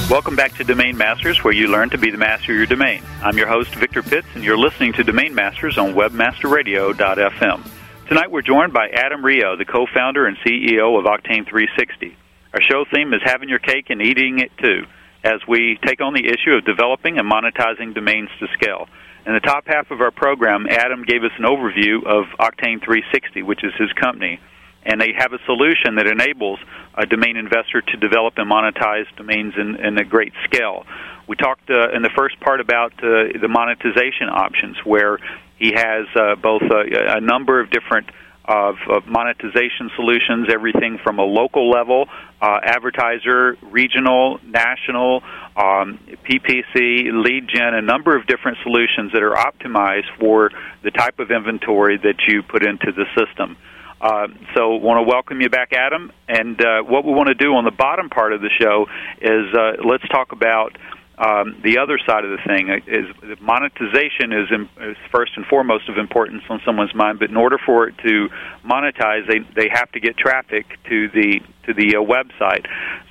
Welcome 0.09 0.37
back 0.37 0.55
to 0.59 0.63
Domain 0.63 0.97
Masters, 0.97 1.43
where 1.43 1.53
you 1.53 1.67
learn 1.67 1.91
to 1.91 1.99
be 1.99 2.13
the 2.13 2.17
master 2.17 2.53
of 2.53 2.59
your 2.59 2.67
domain. 2.67 3.03
I'm 3.25 3.37
your 3.37 3.49
host, 3.49 3.75
Victor 3.75 4.05
Pitts, 4.05 4.29
and 4.37 4.45
you're 4.45 4.57
listening 4.57 4.93
to 4.93 5.03
Domain 5.03 5.35
Masters 5.35 5.77
on 5.79 5.95
WebmasterRadio.fm. 5.95 7.69
Tonight 8.07 8.31
we're 8.31 8.43
joined 8.43 8.73
by 8.73 8.87
Adam 8.95 9.25
Rioux, 9.25 9.59
the 9.59 9.65
co-founder 9.65 10.27
and 10.27 10.37
CEO 10.47 10.97
of 10.97 11.07
Octane 11.07 11.45
360. 11.45 12.17
Our 12.55 12.63
show 12.63 12.85
theme 12.95 13.13
is 13.15 13.21
having 13.25 13.49
your 13.49 13.59
cake 13.59 13.87
and 13.91 14.01
eating 14.01 14.39
it 14.39 14.53
too, 14.63 14.87
as 15.25 15.41
we 15.49 15.77
take 15.85 16.01
on 16.01 16.15
the 16.15 16.25
issue 16.25 16.53
of 16.53 16.65
developing 16.65 17.19
and 17.19 17.29
monetizing 17.29 17.97
domains 17.97 18.29
to 18.39 18.47
scale. 18.55 18.87
In 19.29 19.35
the 19.35 19.41
top 19.41 19.65
half 19.67 19.91
of 19.91 20.01
our 20.01 20.11
program, 20.11 20.67
Adam 20.71 21.05
gave 21.05 21.23
us 21.23 21.33
an 21.37 21.45
overview 21.45 21.99
of 22.07 22.25
Octane 22.41 22.83
360, 22.83 23.43
which 23.43 23.63
is 23.63 23.75
his 23.79 23.93
company, 23.93 24.41
and 24.85 24.99
they 24.99 25.13
have 25.19 25.35
a 25.35 25.39
solution 25.45 25.97
that 25.97 26.07
enables 26.07 26.59
a 26.95 27.05
domain 27.05 27.37
investor 27.37 27.83
to 27.83 27.97
develop 27.99 28.39
and 28.39 28.51
monetize 28.51 29.05
domains 29.19 29.53
in, 29.59 29.77
in 29.85 29.99
a 29.99 30.05
great 30.05 30.33
scale. 30.45 30.87
We 31.29 31.37
talked 31.37 31.69
uh, 31.69 31.91
in 31.95 32.01
the 32.01 32.11
first 32.17 32.41
part 32.41 32.63
about 32.63 32.95
uh, 33.05 33.37
the 33.39 33.49
monetization 33.49 34.31
options, 34.33 34.79
where 34.83 35.19
he 35.59 35.75
has 35.75 36.07
uh, 36.17 36.37
both 36.37 36.63
a, 36.63 37.19
a 37.19 37.21
number 37.21 37.61
of 37.61 37.69
different 37.71 38.09
of, 38.49 38.77
of 38.89 39.07
monetization 39.07 39.91
solutions, 39.95 40.49
everything 40.51 40.99
from 41.05 41.19
a 41.19 41.23
local 41.23 41.71
level, 41.71 42.09
uh, 42.41 42.59
advertiser, 42.65 43.59
regional, 43.63 44.41
national, 44.43 45.23
um, 45.55 45.99
PPC, 46.25 47.13
lead 47.13 47.47
gen, 47.47 47.75
a 47.75 47.83
number 47.83 48.17
of 48.17 48.27
different 48.27 48.57
solutions 48.63 49.13
that 49.13 49.23
are 49.23 49.35
optimized 49.35 50.09
for 50.19 50.51
the 50.83 50.91
type 50.91 51.19
of 51.19 51.31
inventory 51.31 51.99
that 51.99 52.17
you 52.27 52.43
put 52.43 52.67
into 52.67 52.91
the 52.93 53.05
system. 53.15 53.57
Uh, 54.01 54.29
so, 54.55 54.77
want 54.77 54.99
to 54.99 55.03
welcome 55.03 55.41
you 55.41 55.51
back, 55.51 55.73
Adam. 55.73 56.13
And 56.29 56.59
uh, 56.65 56.83
what 56.83 57.05
we 57.05 57.13
want 57.13 57.29
to 57.29 57.35
do 57.35 57.55
on 57.55 57.65
the 57.65 57.73
bottom 57.73 58.09
part 58.09 58.33
of 58.33 58.41
the 58.41 58.51
show 58.61 58.87
is 59.21 59.53
uh, 59.53 59.85
let's 59.85 60.07
talk 60.09 60.31
about 60.31 60.79
um, 61.19 61.61
the 61.65 61.79
other 61.79 61.99
side 62.07 62.25
of 62.25 62.31
the 62.31 62.39
thing 62.47 62.69
is 62.87 63.07
monetization 63.41 64.33
is, 64.33 64.49
in, 64.53 64.69
is 64.91 64.97
first 65.11 65.33
and 65.37 65.45
foremost 65.47 65.89
of 65.89 65.99
importance 65.99 66.45
on 66.49 66.61
someone's 66.65 66.95
mind. 66.95 67.19
But 67.19 67.31
in 67.31 67.37
order 67.37 67.59
for 67.59 67.89
it 67.89 67.99
to 67.99 68.29
monetize, 68.65 69.27
they 69.27 69.41
they 69.61 69.69
have 69.73 69.91
to 69.93 70.01
get 70.01 70.17
traffic 70.17 70.67
to 70.89 71.09
the 71.09 71.41
to 71.67 71.75
the 71.75 71.97
uh, 71.97 72.01
website. 72.01 72.67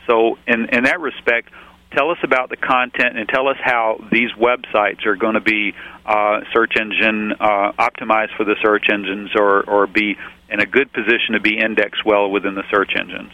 So 0.07 0.37
in 0.47 0.69
in 0.69 0.85
that 0.85 1.01
respect, 1.01 1.49
tell 1.91 2.09
us 2.09 2.17
about 2.23 2.49
the 2.49 2.55
content 2.55 3.17
and 3.17 3.27
tell 3.27 3.49
us 3.49 3.57
how 3.61 3.99
these 4.09 4.31
websites 4.39 5.05
are 5.05 5.17
going 5.17 5.33
to 5.33 5.41
be 5.41 5.73
uh, 6.05 6.41
search 6.53 6.77
engine 6.79 7.33
uh, 7.33 7.73
optimized 7.73 8.37
for 8.37 8.45
the 8.45 8.55
search 8.61 8.85
engines 8.89 9.31
or 9.35 9.69
or 9.69 9.85
be 9.85 10.17
in 10.49 10.61
a 10.61 10.65
good 10.65 10.93
position 10.93 11.33
to 11.33 11.41
be 11.41 11.57
indexed 11.57 12.05
well 12.05 12.31
within 12.31 12.55
the 12.55 12.63
search 12.71 12.93
engines. 12.97 13.31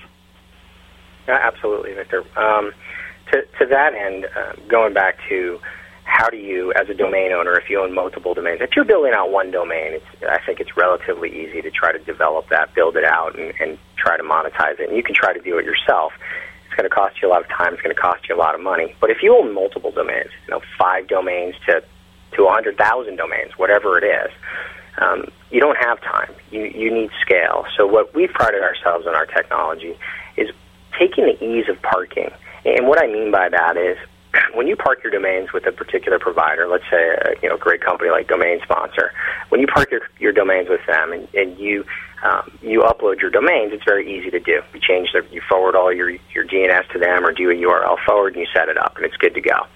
Yeah, 1.27 1.37
absolutely, 1.41 1.93
Victor. 1.93 2.23
Um, 2.35 2.73
to, 3.31 3.45
to 3.59 3.65
that 3.67 3.93
end, 3.93 4.27
uh, 4.35 4.53
going 4.67 4.93
back 4.93 5.17
to 5.29 5.59
how 6.03 6.29
do 6.29 6.37
you, 6.37 6.73
as 6.73 6.89
a 6.89 6.93
domain 6.93 7.31
owner, 7.31 7.57
if 7.57 7.69
you 7.69 7.81
own 7.81 7.93
multiple 7.93 8.33
domains, 8.33 8.61
if 8.61 8.75
you're 8.75 8.85
building 8.85 9.13
out 9.15 9.31
one 9.31 9.51
domain, 9.51 9.93
it's, 9.93 10.05
I 10.29 10.39
think 10.45 10.59
it's 10.59 10.75
relatively 10.75 11.29
easy 11.29 11.61
to 11.61 11.71
try 11.71 11.91
to 11.91 11.99
develop 11.99 12.49
that, 12.49 12.73
build 12.75 12.97
it 12.97 13.05
out, 13.05 13.37
and, 13.39 13.53
and 13.59 13.77
try 13.95 14.17
to 14.17 14.23
monetize 14.23 14.79
it. 14.79 14.89
And 14.89 14.97
you 14.97 15.03
can 15.03 15.15
try 15.15 15.33
to 15.33 15.41
do 15.41 15.57
it 15.57 15.65
yourself. 15.65 16.13
It's 16.65 16.75
going 16.75 16.89
to 16.89 16.93
cost 16.93 17.21
you 17.21 17.29
a 17.29 17.31
lot 17.31 17.41
of 17.41 17.47
time. 17.49 17.73
It's 17.73 17.81
going 17.81 17.95
to 17.95 18.01
cost 18.01 18.27
you 18.27 18.35
a 18.35 18.37
lot 18.37 18.53
of 18.53 18.61
money. 18.61 18.95
But 18.99 19.09
if 19.09 19.23
you 19.23 19.35
own 19.35 19.53
multiple 19.53 19.91
domains, 19.91 20.29
you 20.45 20.51
know, 20.51 20.61
five 20.77 21.07
domains 21.07 21.55
to 21.67 21.83
to 22.35 22.45
100,000 22.45 23.15
domains, 23.15 23.51
whatever 23.57 23.95
it 23.99 24.03
is, 24.03 24.31
um, 24.97 25.25
you 25.51 25.59
don't 25.59 25.77
have 25.77 26.01
time. 26.01 26.33
You 26.51 26.63
you 26.65 26.91
need 26.93 27.11
scale. 27.21 27.65
So 27.77 27.85
what 27.85 28.13
we've 28.13 28.31
prided 28.31 28.61
ourselves 28.61 29.07
on 29.07 29.15
our 29.15 29.25
technology 29.25 29.97
is 30.35 30.49
taking 30.99 31.25
the 31.25 31.43
ease 31.43 31.69
of 31.69 31.81
parking 31.81 32.31
and 32.65 32.87
what 32.87 33.01
I 33.01 33.07
mean 33.07 33.31
by 33.31 33.49
that 33.49 33.77
is 33.77 33.97
when 34.53 34.67
you 34.67 34.75
park 34.75 35.03
your 35.03 35.11
domains 35.11 35.53
with 35.53 35.65
a 35.67 35.71
particular 35.71 36.19
provider, 36.19 36.67
let's 36.67 36.85
say 36.89 36.97
a 36.97 37.33
you 37.41 37.49
know 37.49 37.57
great 37.57 37.81
company 37.81 38.09
like 38.09 38.27
Domain 38.27 38.59
Sponsor, 38.63 39.11
when 39.49 39.61
you 39.61 39.67
park 39.67 39.91
your, 39.91 40.01
your 40.19 40.31
domains 40.31 40.69
with 40.69 40.81
them 40.87 41.13
and, 41.13 41.27
and 41.33 41.57
you 41.59 41.85
um, 42.23 42.57
you 42.61 42.81
upload 42.81 43.19
your 43.19 43.29
domains, 43.29 43.73
it's 43.73 43.83
very 43.83 44.07
easy 44.09 44.31
to 44.31 44.39
do. 44.39 44.61
You 44.73 44.79
change 44.79 45.09
the, 45.11 45.25
you 45.29 45.41
forward 45.49 45.75
all 45.75 45.91
your 45.91 46.09
your 46.09 46.45
DNS 46.45 46.87
to 46.93 46.99
them, 46.99 47.25
or 47.25 47.33
do 47.33 47.51
a 47.51 47.53
URL 47.53 47.97
forward, 48.05 48.35
and 48.35 48.41
you 48.41 48.47
set 48.53 48.69
it 48.69 48.77
up, 48.77 48.95
and 48.95 49.05
it's 49.05 49.17
good 49.17 49.33
to 49.33 49.41
go. 49.41 49.67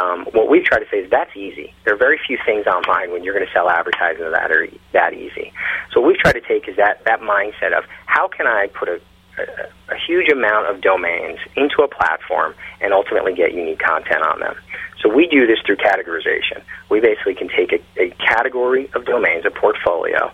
Um, 0.00 0.24
what 0.32 0.48
we 0.48 0.62
try 0.62 0.78
to 0.78 0.88
say 0.90 1.00
is 1.00 1.10
that's 1.10 1.36
easy. 1.36 1.74
There 1.84 1.94
are 1.94 1.98
very 1.98 2.18
few 2.26 2.38
things 2.46 2.66
online 2.66 3.12
when 3.12 3.22
you're 3.22 3.34
going 3.34 3.46
to 3.46 3.52
sell 3.52 3.68
advertising 3.68 4.30
that 4.30 4.50
are 4.50 4.66
that 4.92 5.12
easy. 5.12 5.52
So 5.92 6.00
what 6.00 6.08
we've 6.08 6.18
tried 6.18 6.34
to 6.34 6.40
take 6.40 6.68
is 6.68 6.76
that 6.76 7.04
that 7.04 7.20
mindset 7.20 7.76
of 7.76 7.84
how 8.06 8.28
can 8.28 8.46
I 8.46 8.68
put 8.68 8.88
a 8.88 9.00
a, 9.40 9.96
huge 10.06 10.30
amount 10.32 10.66
of 10.66 10.80
domains 10.80 11.38
into 11.56 11.82
a 11.82 11.88
platform 11.88 12.54
and 12.80 12.92
ultimately 12.92 13.34
get 13.34 13.52
unique 13.52 13.78
content 13.78 14.22
on 14.22 14.40
them. 14.40 14.54
So 15.02 15.08
we 15.08 15.26
do 15.26 15.46
this 15.46 15.58
through 15.64 15.76
categorization. 15.76 16.62
We 16.90 17.00
basically 17.00 17.34
can 17.34 17.48
take 17.48 17.72
a, 17.72 18.02
a 18.02 18.10
category 18.10 18.90
of 18.94 19.04
domains, 19.04 19.44
a 19.46 19.50
portfolio, 19.50 20.32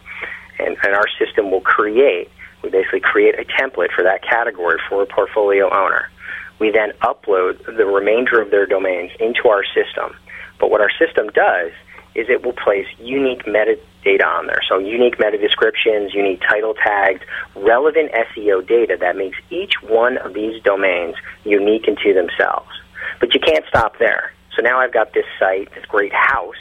and, 0.59 0.77
and 0.83 0.95
our 0.95 1.07
system 1.19 1.51
will 1.51 1.61
create, 1.61 2.31
we 2.62 2.71
basically 2.71 3.01
create 3.01 3.38
a 3.38 3.45
template 3.45 3.92
for 3.95 4.03
that 4.05 4.23
category 4.23 4.79
for 4.88 5.03
a 5.03 5.07
portfolio 5.07 5.66
owner. 5.73 6.09
We 6.59 6.71
then 6.71 6.92
upload 7.03 7.64
the 7.77 7.85
remainder 7.85 8.40
of 8.40 8.51
their 8.51 8.66
domains 8.66 9.11
into 9.21 9.49
our 9.49 9.62
system. 9.64 10.16
But 10.59 10.71
what 10.71 10.81
our 10.81 10.90
system 10.90 11.29
does 11.29 11.73
is 12.14 12.27
it 12.31 12.42
will 12.42 12.55
place 12.55 12.87
unique 12.99 13.47
metadata 14.07 14.27
on 14.27 14.47
there. 14.47 14.61
So 14.69 14.79
unique 14.79 15.19
meta 15.19 15.38
descriptions, 15.38 16.14
unique 16.14 16.40
title 16.40 16.75
tags, 16.75 17.23
relevant 17.55 18.12
SEO 18.12 18.66
data 18.66 18.97
that 19.01 19.16
makes 19.16 19.38
each 19.51 19.75
one 19.83 20.19
of 20.19 20.35
these 20.35 20.62
domains 20.62 21.16
unique 21.45 21.88
into 21.88 22.14
themselves. 22.14 22.69
But 23.21 23.35
you 23.35 23.40
can't 23.40 23.64
stop 23.69 23.99
there. 23.99 24.33
So 24.55 24.62
now 24.62 24.79
I've 24.79 24.92
got 24.92 25.12
this 25.12 25.27
site, 25.38 25.73
this 25.75 25.85
great 25.87 26.12
house, 26.12 26.55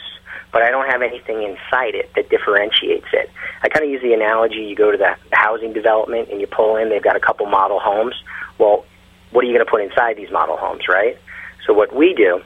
but 0.52 0.62
I 0.62 0.70
don't 0.70 0.90
have 0.90 1.02
anything 1.02 1.42
inside 1.42 1.94
it 1.94 2.10
that 2.14 2.28
differentiates 2.28 3.06
it. 3.12 3.30
I 3.62 3.68
kind 3.68 3.84
of 3.84 3.90
use 3.90 4.02
the 4.02 4.12
analogy 4.12 4.56
you 4.56 4.76
go 4.76 4.90
to 4.90 4.98
the 4.98 5.16
housing 5.32 5.72
development 5.72 6.28
and 6.30 6.40
you 6.40 6.46
pull 6.46 6.76
in, 6.76 6.90
they've 6.90 7.02
got 7.02 7.16
a 7.16 7.20
couple 7.20 7.46
model 7.46 7.80
homes. 7.80 8.14
Well, 8.58 8.84
what 9.32 9.44
are 9.44 9.48
you 9.48 9.54
going 9.54 9.64
to 9.64 9.70
put 9.70 9.82
inside 9.82 10.16
these 10.16 10.30
model 10.30 10.56
homes, 10.56 10.88
right? 10.88 11.18
So 11.66 11.72
what 11.72 11.94
we 11.94 12.14
do 12.14 12.40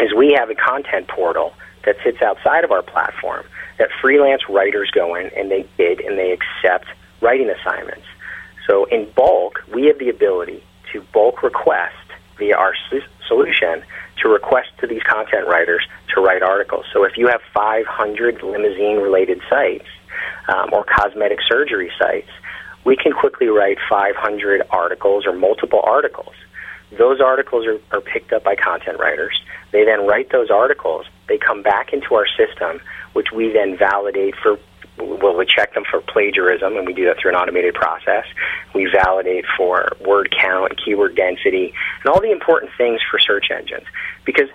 is 0.00 0.12
we 0.14 0.36
have 0.38 0.50
a 0.50 0.54
content 0.54 1.08
portal 1.08 1.54
that 1.84 1.96
sits 2.04 2.20
outside 2.22 2.64
of 2.64 2.72
our 2.72 2.82
platform 2.82 3.44
that 3.78 3.88
freelance 4.00 4.42
writers 4.48 4.90
go 4.90 5.14
in 5.14 5.30
and 5.36 5.50
they 5.50 5.66
bid 5.76 6.00
and 6.00 6.18
they 6.18 6.32
accept 6.32 6.86
writing 7.20 7.50
assignments. 7.50 8.06
So 8.68 8.84
in 8.86 9.10
bulk, 9.14 9.62
we 9.72 9.86
have 9.86 9.98
the 9.98 10.08
ability 10.08 10.62
to 10.92 11.02
bulk 11.12 11.42
request 11.42 11.94
via 12.38 12.56
our 12.56 12.74
solution 13.26 13.82
to 14.22 14.28
request 14.28 14.68
to 14.80 14.86
these 14.86 15.02
content 15.02 15.46
writers 15.46 15.86
to 16.14 16.20
write 16.20 16.42
articles. 16.42 16.86
So 16.92 17.04
if 17.04 17.16
you 17.16 17.28
have 17.28 17.40
500 17.52 18.42
limousine 18.42 18.98
related 18.98 19.40
sites 19.50 19.86
um, 20.48 20.72
or 20.72 20.84
cosmetic 20.84 21.38
surgery 21.48 21.90
sites, 21.98 22.30
we 22.84 22.96
can 22.96 23.12
quickly 23.12 23.48
write 23.48 23.78
500 23.88 24.62
articles 24.70 25.26
or 25.26 25.32
multiple 25.32 25.80
articles. 25.82 26.34
Those 26.96 27.20
articles 27.20 27.66
are, 27.66 27.78
are 27.90 28.00
picked 28.00 28.32
up 28.32 28.44
by 28.44 28.54
content 28.54 28.98
writers. 28.98 29.40
They 29.72 29.84
then 29.84 30.06
write 30.06 30.30
those 30.30 30.50
articles. 30.50 31.06
They 31.28 31.38
come 31.38 31.62
back 31.62 31.92
into 31.92 32.14
our 32.14 32.26
system, 32.26 32.80
which 33.14 33.28
we 33.34 33.52
then 33.52 33.76
validate 33.76 34.34
for. 34.36 34.58
Well, 34.96 35.36
we 35.36 35.44
check 35.44 35.74
them 35.74 35.82
for 35.90 36.00
plagiarism, 36.00 36.76
and 36.76 36.86
we 36.86 36.92
do 36.92 37.04
that 37.06 37.18
through 37.18 37.32
an 37.32 37.36
automated 37.36 37.74
process. 37.74 38.26
We 38.74 38.86
validate 38.86 39.44
for 39.56 39.96
word 40.00 40.32
count, 40.40 40.80
keyword 40.84 41.16
density, 41.16 41.74
and 42.04 42.12
all 42.12 42.20
the 42.20 42.30
important 42.30 42.70
things 42.78 43.00
for 43.10 43.18
search 43.18 43.50
engines. 43.50 43.86
Because 44.24 44.48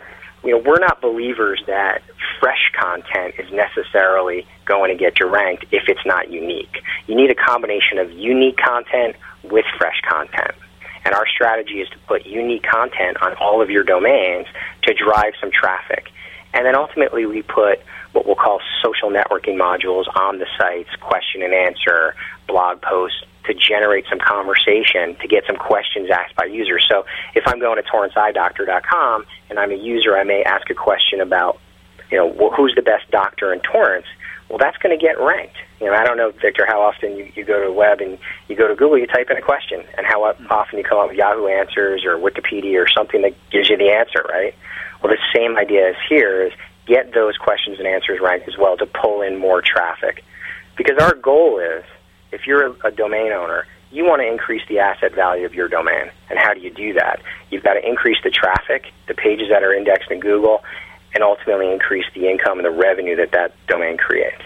you 0.43 0.51
know, 0.51 0.57
we're 0.65 0.79
not 0.79 1.01
believers 1.01 1.61
that 1.67 2.01
fresh 2.39 2.71
content 2.79 3.35
is 3.37 3.51
necessarily 3.51 4.47
going 4.65 4.95
to 4.95 4.97
get 4.97 5.19
you 5.19 5.27
ranked 5.27 5.65
if 5.71 5.83
it's 5.87 6.05
not 6.05 6.31
unique. 6.31 6.81
You 7.07 7.15
need 7.15 7.29
a 7.29 7.35
combination 7.35 7.97
of 7.97 8.11
unique 8.11 8.57
content 8.57 9.15
with 9.43 9.65
fresh 9.77 9.99
content. 10.07 10.55
And 11.05 11.13
our 11.13 11.27
strategy 11.27 11.81
is 11.81 11.89
to 11.89 11.97
put 12.07 12.25
unique 12.25 12.63
content 12.63 13.21
on 13.21 13.33
all 13.35 13.61
of 13.61 13.69
your 13.69 13.83
domains 13.83 14.47
to 14.83 14.93
drive 14.93 15.33
some 15.39 15.51
traffic. 15.51 16.09
And 16.53 16.65
then 16.65 16.75
ultimately, 16.75 17.25
we 17.25 17.41
put 17.41 17.79
what 18.13 18.25
we'll 18.25 18.35
call 18.35 18.59
social 18.83 19.09
networking 19.09 19.55
modules 19.55 20.05
on 20.15 20.39
the 20.39 20.47
sites, 20.57 20.89
question 20.99 21.43
and 21.43 21.53
answer, 21.53 22.15
blog 22.47 22.81
posts, 22.81 23.23
to 23.45 23.53
generate 23.53 24.05
some 24.09 24.19
conversation, 24.19 25.15
to 25.21 25.27
get 25.27 25.43
some 25.47 25.55
questions 25.55 26.09
asked 26.11 26.35
by 26.35 26.45
users. 26.45 26.85
So 26.89 27.05
if 27.35 27.47
I'm 27.47 27.59
going 27.59 27.81
to 27.81 27.89
torranceeyedoctor.com 27.89 29.25
and 29.49 29.59
I'm 29.59 29.71
a 29.71 29.75
user, 29.75 30.17
I 30.17 30.23
may 30.23 30.43
ask 30.43 30.69
a 30.69 30.75
question 30.75 31.21
about, 31.21 31.59
you 32.11 32.17
know, 32.17 32.51
who's 32.55 32.73
the 32.75 32.81
best 32.81 33.09
doctor 33.11 33.53
in 33.53 33.59
Torrance? 33.61 34.07
Well, 34.49 34.57
that's 34.57 34.77
going 34.77 34.97
to 34.97 35.01
get 35.01 35.19
ranked. 35.19 35.57
You 35.79 35.87
know, 35.87 35.93
I 35.93 36.03
don't 36.03 36.17
know, 36.17 36.31
Victor, 36.31 36.65
how 36.67 36.81
often 36.81 37.15
you, 37.17 37.31
you 37.35 37.45
go 37.45 37.61
to 37.61 37.67
the 37.67 37.73
web 37.73 38.01
and 38.01 38.17
you 38.47 38.55
go 38.55 38.67
to 38.67 38.75
Google, 38.75 38.97
you 38.97 39.05
type 39.05 39.29
in 39.29 39.37
a 39.37 39.41
question, 39.41 39.83
and 39.95 40.07
how 40.07 40.23
mm-hmm. 40.23 40.47
often 40.49 40.79
you 40.79 40.83
come 40.83 40.97
up 40.97 41.09
with 41.09 41.17
Yahoo 41.17 41.47
Answers 41.47 42.03
or 42.03 42.17
Wikipedia 42.17 42.83
or 42.83 42.87
something 42.87 43.21
that 43.21 43.35
gives 43.51 43.69
you 43.69 43.77
the 43.77 43.91
answer, 43.91 44.25
right? 44.27 44.55
Well, 45.01 45.13
the 45.13 45.19
same 45.35 45.55
idea 45.55 45.89
is 45.89 45.95
here 46.09 46.47
is 46.47 46.53
get 46.87 47.13
those 47.13 47.37
questions 47.37 47.77
and 47.77 47.87
answers 47.87 48.19
ranked 48.19 48.47
as 48.47 48.57
well 48.57 48.75
to 48.77 48.87
pull 48.87 49.21
in 49.21 49.37
more 49.37 49.61
traffic. 49.61 50.23
Because 50.75 50.97
our 50.99 51.13
goal 51.13 51.59
is, 51.59 51.83
if 52.31 52.47
you're 52.47 52.67
a, 52.67 52.87
a 52.87 52.91
domain 52.91 53.31
owner, 53.31 53.65
you 53.91 54.03
want 54.03 54.21
to 54.21 54.27
increase 54.27 54.61
the 54.67 54.79
asset 54.79 55.13
value 55.13 55.45
of 55.45 55.53
your 55.53 55.67
domain. 55.67 56.09
And 56.29 56.39
how 56.39 56.53
do 56.53 56.59
you 56.59 56.71
do 56.71 56.93
that? 56.93 57.21
You've 57.49 57.63
got 57.63 57.73
to 57.73 57.87
increase 57.87 58.17
the 58.23 58.29
traffic, 58.29 58.85
the 59.07 59.13
pages 59.13 59.49
that 59.51 59.63
are 59.63 59.73
indexed 59.73 60.11
in 60.11 60.19
Google, 60.19 60.63
and 61.13 61.23
ultimately 61.23 61.71
increase 61.71 62.05
the 62.13 62.29
income 62.29 62.59
and 62.59 62.65
the 62.65 62.71
revenue 62.71 63.15
that 63.15 63.31
that 63.31 63.53
domain 63.67 63.97
creates. 63.97 64.43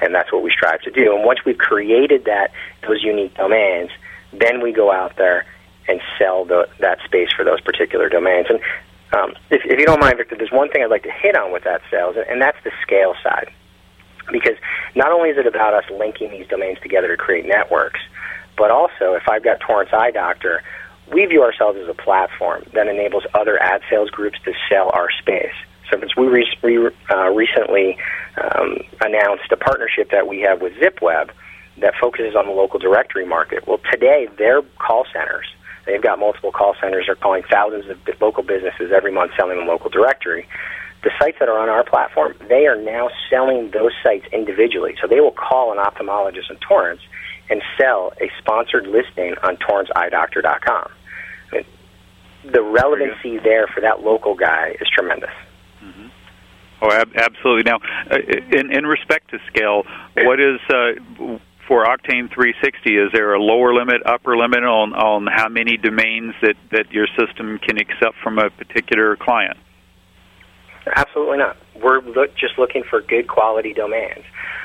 And 0.00 0.14
that's 0.14 0.32
what 0.32 0.42
we 0.42 0.50
strive 0.50 0.80
to 0.82 0.90
do. 0.90 1.14
And 1.14 1.24
once 1.24 1.44
we've 1.44 1.58
created 1.58 2.24
that 2.24 2.50
those 2.86 3.02
unique 3.02 3.34
domains, 3.34 3.90
then 4.32 4.60
we 4.60 4.72
go 4.72 4.92
out 4.92 5.16
there 5.16 5.46
and 5.88 6.00
sell 6.18 6.44
the, 6.44 6.68
that 6.80 6.98
space 7.04 7.30
for 7.32 7.44
those 7.44 7.60
particular 7.60 8.08
domains. 8.08 8.46
And 8.48 8.60
um, 9.12 9.34
if, 9.50 9.62
if 9.64 9.78
you 9.78 9.86
don't 9.86 10.00
mind, 10.00 10.16
Victor, 10.16 10.36
there's 10.36 10.50
one 10.50 10.70
thing 10.70 10.82
I'd 10.82 10.90
like 10.90 11.04
to 11.04 11.12
hit 11.12 11.36
on 11.36 11.52
with 11.52 11.64
that 11.64 11.82
sales, 11.90 12.16
and 12.28 12.40
that's 12.40 12.58
the 12.64 12.72
scale 12.82 13.14
side. 13.22 13.50
Because 14.32 14.56
not 14.94 15.12
only 15.12 15.28
is 15.28 15.38
it 15.38 15.46
about 15.46 15.74
us 15.74 15.84
linking 15.90 16.30
these 16.30 16.48
domains 16.48 16.78
together 16.80 17.08
to 17.08 17.16
create 17.16 17.46
networks, 17.46 18.00
but 18.56 18.70
also 18.70 19.14
if 19.14 19.28
I've 19.28 19.44
got 19.44 19.60
Torrance 19.60 19.92
Eye 19.92 20.10
Doctor, 20.10 20.62
we 21.12 21.26
view 21.26 21.42
ourselves 21.42 21.78
as 21.78 21.88
a 21.88 21.94
platform 21.94 22.64
that 22.72 22.88
enables 22.88 23.24
other 23.34 23.60
ad 23.60 23.82
sales 23.90 24.10
groups 24.10 24.38
to 24.44 24.52
sell 24.70 24.90
our 24.92 25.10
space. 25.20 25.52
We, 26.16 26.26
re- 26.76 26.90
uh, 27.10 27.30
recently 27.30 27.98
um, 28.40 28.78
announced 29.00 29.50
a 29.50 29.56
partnership 29.56 30.10
that 30.10 30.26
we 30.26 30.40
have 30.40 30.60
with 30.60 30.72
ZipWeb, 30.74 31.30
that 31.78 31.94
focuses 32.00 32.36
on 32.36 32.46
the 32.46 32.52
local 32.52 32.78
directory 32.78 33.26
market. 33.26 33.66
Well, 33.66 33.80
today 33.90 34.28
their 34.38 34.62
call 34.62 35.06
centers, 35.12 35.46
they've 35.86 36.02
got 36.02 36.18
multiple 36.18 36.52
call 36.52 36.74
centers. 36.80 37.06
They're 37.06 37.16
calling 37.16 37.42
thousands 37.50 37.88
of 37.88 37.98
local 38.20 38.42
businesses 38.42 38.92
every 38.94 39.12
month 39.12 39.32
selling 39.36 39.58
them 39.58 39.66
local 39.66 39.90
directory. 39.90 40.46
The 41.02 41.10
sites 41.20 41.38
that 41.40 41.48
are 41.48 41.58
on 41.58 41.68
our 41.68 41.84
platform, 41.84 42.34
they 42.48 42.66
are 42.66 42.80
now 42.80 43.10
selling 43.28 43.70
those 43.72 43.92
sites 44.02 44.24
individually. 44.32 44.94
So 45.00 45.08
they 45.08 45.20
will 45.20 45.32
call 45.32 45.72
an 45.72 45.78
ophthalmologist 45.78 46.50
in 46.50 46.56
Torrance 46.56 47.02
and 47.50 47.60
sell 47.78 48.12
a 48.20 48.30
sponsored 48.38 48.86
listing 48.86 49.34
on 49.42 49.56
torranceeyedoctor.com. 49.56 50.90
The 52.44 52.62
relevancy 52.62 53.38
there 53.38 53.66
for 53.66 53.80
that 53.80 54.02
local 54.02 54.34
guy 54.34 54.76
is 54.80 54.88
tremendous. 54.88 55.30
Oh, 56.84 56.92
ab- 56.92 57.16
absolutely. 57.16 57.62
Now, 57.70 57.78
uh, 58.10 58.18
in, 58.52 58.70
in 58.70 58.84
respect 58.84 59.30
to 59.30 59.38
scale, 59.46 59.84
what 60.18 60.38
is 60.38 60.60
uh, 60.68 61.38
for 61.66 61.86
Octane 61.86 62.28
360? 62.32 62.94
Is 62.94 63.10
there 63.12 63.32
a 63.32 63.40
lower 63.40 63.72
limit, 63.72 64.02
upper 64.04 64.36
limit 64.36 64.64
on, 64.64 64.92
on 64.92 65.26
how 65.26 65.48
many 65.48 65.78
domains 65.78 66.34
that, 66.42 66.56
that 66.72 66.92
your 66.92 67.06
system 67.18 67.58
can 67.58 67.78
accept 67.78 68.16
from 68.22 68.38
a 68.38 68.50
particular 68.50 69.16
client? 69.16 69.56
Absolutely 70.94 71.38
not. 71.38 71.56
We're 71.74 72.02
just 72.36 72.58
looking 72.58 72.84
for 72.84 73.00
good 73.00 73.28
quality 73.28 73.72
domains. 73.72 74.24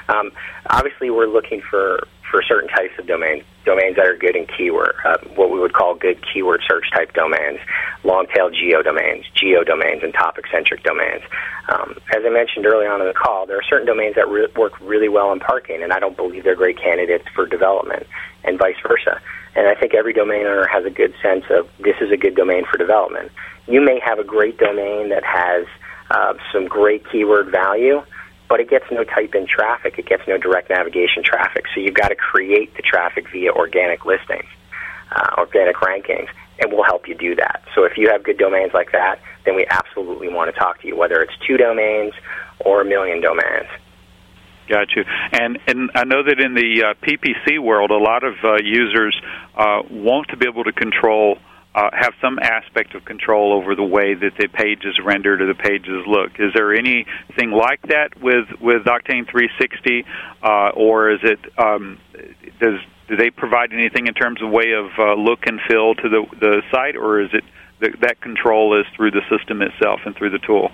Um, 0.09 0.31
obviously, 0.69 1.09
we're 1.09 1.27
looking 1.27 1.61
for 1.69 2.05
for 2.29 2.41
certain 2.43 2.69
types 2.69 2.93
of 2.99 3.07
domains, 3.07 3.43
domains 3.65 3.95
that 3.95 4.05
are 4.05 4.15
good 4.15 4.35
in 4.35 4.45
keyword, 4.45 4.93
uh, 5.05 5.17
what 5.35 5.51
we 5.51 5.59
would 5.59 5.73
call 5.73 5.95
good 5.95 6.19
keyword 6.31 6.61
search 6.69 6.85
type 6.93 7.13
domains, 7.13 7.59
long 8.03 8.27
tail 8.33 8.49
geo 8.49 8.81
domains, 8.81 9.25
geo 9.33 9.63
domains, 9.63 10.03
and 10.03 10.13
topic 10.13 10.45
centric 10.51 10.83
domains. 10.83 11.21
Um, 11.69 11.95
as 12.15 12.23
I 12.25 12.29
mentioned 12.29 12.65
early 12.65 12.87
on 12.87 13.01
in 13.01 13.07
the 13.07 13.13
call, 13.13 13.45
there 13.45 13.57
are 13.57 13.63
certain 13.69 13.87
domains 13.87 14.15
that 14.15 14.27
re- 14.27 14.47
work 14.55 14.79
really 14.81 15.09
well 15.09 15.31
in 15.31 15.39
parking, 15.39 15.83
and 15.83 15.91
I 15.91 15.99
don't 15.99 16.15
believe 16.15 16.43
they're 16.43 16.55
great 16.55 16.77
candidates 16.77 17.25
for 17.35 17.45
development, 17.45 18.07
and 18.43 18.57
vice 18.57 18.77
versa. 18.87 19.21
And 19.55 19.67
I 19.67 19.75
think 19.75 19.93
every 19.93 20.13
domain 20.13 20.45
owner 20.45 20.67
has 20.67 20.85
a 20.85 20.89
good 20.89 21.13
sense 21.21 21.45
of 21.49 21.67
this 21.79 21.95
is 22.01 22.11
a 22.11 22.17
good 22.17 22.35
domain 22.35 22.65
for 22.69 22.77
development. 22.77 23.31
You 23.67 23.81
may 23.81 23.99
have 24.03 24.19
a 24.19 24.23
great 24.23 24.57
domain 24.57 25.09
that 25.09 25.23
has 25.23 25.65
uh, 26.11 26.33
some 26.53 26.67
great 26.67 27.09
keyword 27.11 27.49
value, 27.51 28.01
but 28.49 28.59
it 28.59 28.69
gets 28.69 28.85
no 28.91 29.03
type 29.03 29.35
in 29.35 29.45
traffic. 29.47 29.97
It 29.99 30.07
gets 30.07 30.27
no 30.27 30.37
direct 30.37 30.69
navigation 30.69 31.23
traffic. 31.23 31.65
So 31.73 31.79
you've 31.79 31.93
got 31.93 32.09
to 32.09 32.15
create 32.15 32.75
the 32.75 32.81
traffic 32.81 33.29
via 33.31 33.51
organic 33.51 34.05
listings, 34.05 34.49
uh, 35.11 35.35
organic 35.37 35.77
rankings, 35.77 36.27
and 36.59 36.73
we'll 36.73 36.83
help 36.83 37.07
you 37.07 37.15
do 37.15 37.35
that. 37.35 37.63
So 37.75 37.85
if 37.85 37.95
you 37.95 38.09
have 38.09 38.23
good 38.23 38.37
domains 38.37 38.73
like 38.73 38.91
that, 38.91 39.19
then 39.45 39.55
we 39.55 39.65
absolutely 39.69 40.29
want 40.29 40.53
to 40.53 40.59
talk 40.59 40.81
to 40.81 40.87
you, 40.87 40.97
whether 40.97 41.21
it's 41.21 41.33
two 41.47 41.57
domains 41.57 42.13
or 42.59 42.81
a 42.81 42.85
million 42.85 43.21
domains. 43.21 43.69
Got 44.67 44.95
you. 44.95 45.03
And 45.31 45.57
and 45.67 45.89
I 45.95 46.03
know 46.03 46.21
that 46.23 46.39
in 46.39 46.53
the 46.53 46.83
uh, 46.83 46.93
PPC 47.03 47.59
world, 47.59 47.89
a 47.89 47.97
lot 47.97 48.23
of 48.23 48.35
uh, 48.43 48.57
users 48.63 49.19
uh, 49.55 49.81
want 49.89 50.27
to 50.29 50.37
be 50.37 50.47
able 50.47 50.63
to 50.63 50.71
control 50.71 51.39
uh, 51.75 51.89
have 51.93 52.13
some 52.21 52.39
aspect 52.39 52.95
of 52.95 53.05
control 53.05 53.53
over 53.53 53.75
the 53.75 53.83
way 53.83 54.15
that 54.15 54.31
the 54.39 54.47
page 54.47 54.85
is 54.85 54.99
rendered 55.03 55.41
or 55.41 55.47
the 55.47 55.53
pages 55.53 56.03
look. 56.07 56.31
Is 56.39 56.51
there 56.55 56.73
anything 56.73 57.51
like 57.51 57.81
that 57.83 58.19
with 58.19 58.47
with 58.59 58.85
Octane 58.85 59.29
360, 59.29 60.05
uh, 60.41 60.69
or 60.69 61.11
is 61.11 61.19
it 61.23 61.39
um, 61.57 61.99
does 62.59 62.79
do 63.07 63.15
they 63.15 63.29
provide 63.29 63.73
anything 63.73 64.07
in 64.07 64.13
terms 64.13 64.41
of 64.41 64.49
way 64.49 64.71
of 64.73 64.87
uh, 64.97 65.13
look 65.13 65.45
and 65.45 65.59
feel 65.69 65.93
to 65.95 66.09
the 66.09 66.25
the 66.39 66.61
site, 66.71 66.95
or 66.95 67.21
is 67.21 67.29
it 67.33 67.43
the, 67.79 67.95
that 68.01 68.19
control 68.19 68.79
is 68.79 68.85
through 68.95 69.11
the 69.11 69.21
system 69.29 69.61
itself 69.61 70.01
and 70.05 70.15
through 70.15 70.31
the 70.31 70.39
tool? 70.39 70.71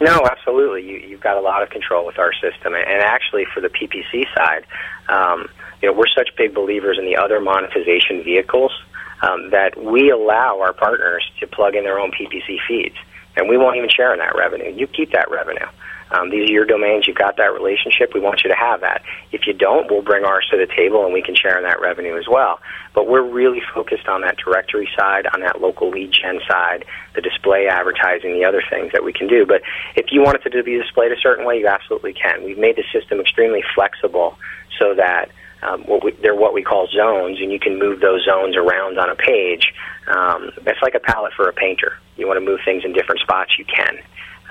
No, 0.00 0.24
absolutely. 0.24 0.88
You, 0.88 0.96
you've 0.96 1.20
got 1.20 1.36
a 1.36 1.42
lot 1.42 1.62
of 1.62 1.68
control 1.68 2.06
with 2.06 2.18
our 2.18 2.32
system, 2.32 2.72
and 2.72 3.02
actually, 3.02 3.44
for 3.52 3.60
the 3.60 3.68
PPC 3.68 4.24
side, 4.34 4.64
um, 5.10 5.50
you 5.82 5.88
know, 5.90 5.94
we're 5.94 6.08
such 6.08 6.30
big 6.38 6.54
believers 6.54 6.98
in 6.98 7.04
the 7.04 7.16
other 7.16 7.38
monetization 7.38 8.24
vehicles 8.24 8.72
um, 9.22 9.50
that 9.50 9.82
we 9.82 10.10
allow 10.10 10.60
our 10.60 10.72
partners 10.72 11.28
to 11.40 11.46
plug 11.46 11.74
in 11.74 11.84
their 11.84 11.98
own 11.98 12.10
PPC 12.10 12.58
feeds, 12.66 12.96
and 13.36 13.48
we 13.48 13.56
won't 13.56 13.76
even 13.76 13.88
share 13.88 14.12
in 14.12 14.18
that 14.18 14.36
revenue. 14.36 14.72
You 14.72 14.86
keep 14.86 15.12
that 15.12 15.30
revenue. 15.30 15.66
Um, 16.12 16.30
these 16.30 16.48
are 16.48 16.52
your 16.52 16.64
domains. 16.64 17.06
You've 17.06 17.16
got 17.16 17.36
that 17.36 17.52
relationship. 17.52 18.12
We 18.14 18.20
want 18.20 18.42
you 18.42 18.50
to 18.50 18.56
have 18.56 18.80
that. 18.80 19.02
If 19.30 19.46
you 19.46 19.52
don't, 19.52 19.90
we'll 19.90 20.02
bring 20.02 20.24
ours 20.24 20.46
to 20.50 20.56
the 20.56 20.66
table 20.66 21.04
and 21.04 21.12
we 21.12 21.22
can 21.22 21.36
share 21.36 21.56
in 21.56 21.64
that 21.64 21.80
revenue 21.80 22.18
as 22.18 22.26
well. 22.28 22.58
But 22.94 23.06
we're 23.06 23.22
really 23.22 23.62
focused 23.72 24.08
on 24.08 24.22
that 24.22 24.36
directory 24.36 24.88
side, 24.98 25.28
on 25.32 25.40
that 25.40 25.60
local 25.60 25.90
lead 25.90 26.12
gen 26.12 26.40
side, 26.48 26.84
the 27.14 27.20
display 27.20 27.68
advertising, 27.68 28.34
the 28.34 28.44
other 28.44 28.62
things 28.68 28.90
that 28.92 29.04
we 29.04 29.12
can 29.12 29.28
do. 29.28 29.46
But 29.46 29.62
if 29.94 30.06
you 30.10 30.20
want 30.20 30.44
it 30.44 30.50
to 30.50 30.62
be 30.64 30.78
displayed 30.78 31.12
a 31.12 31.20
certain 31.20 31.46
way, 31.46 31.60
you 31.60 31.68
absolutely 31.68 32.14
can. 32.14 32.44
We've 32.44 32.58
made 32.58 32.76
the 32.76 32.84
system 32.92 33.20
extremely 33.20 33.62
flexible 33.74 34.36
so 34.78 34.94
that 34.94 35.30
um, 35.62 35.82
what 35.84 36.04
we, 36.04 36.12
they're 36.22 36.34
what 36.34 36.54
we 36.54 36.62
call 36.62 36.86
zones, 36.88 37.38
and 37.40 37.52
you 37.52 37.58
can 37.58 37.78
move 37.78 38.00
those 38.00 38.24
zones 38.24 38.56
around 38.56 38.98
on 38.98 39.10
a 39.10 39.14
page. 39.14 39.72
Um, 40.06 40.50
it's 40.66 40.82
like 40.82 40.94
a 40.94 41.00
palette 41.00 41.32
for 41.34 41.48
a 41.48 41.52
painter. 41.52 41.98
You 42.16 42.26
want 42.26 42.38
to 42.38 42.44
move 42.44 42.60
things 42.64 42.84
in 42.84 42.92
different 42.92 43.20
spots, 43.20 43.52
you 43.58 43.64
can. 43.64 43.98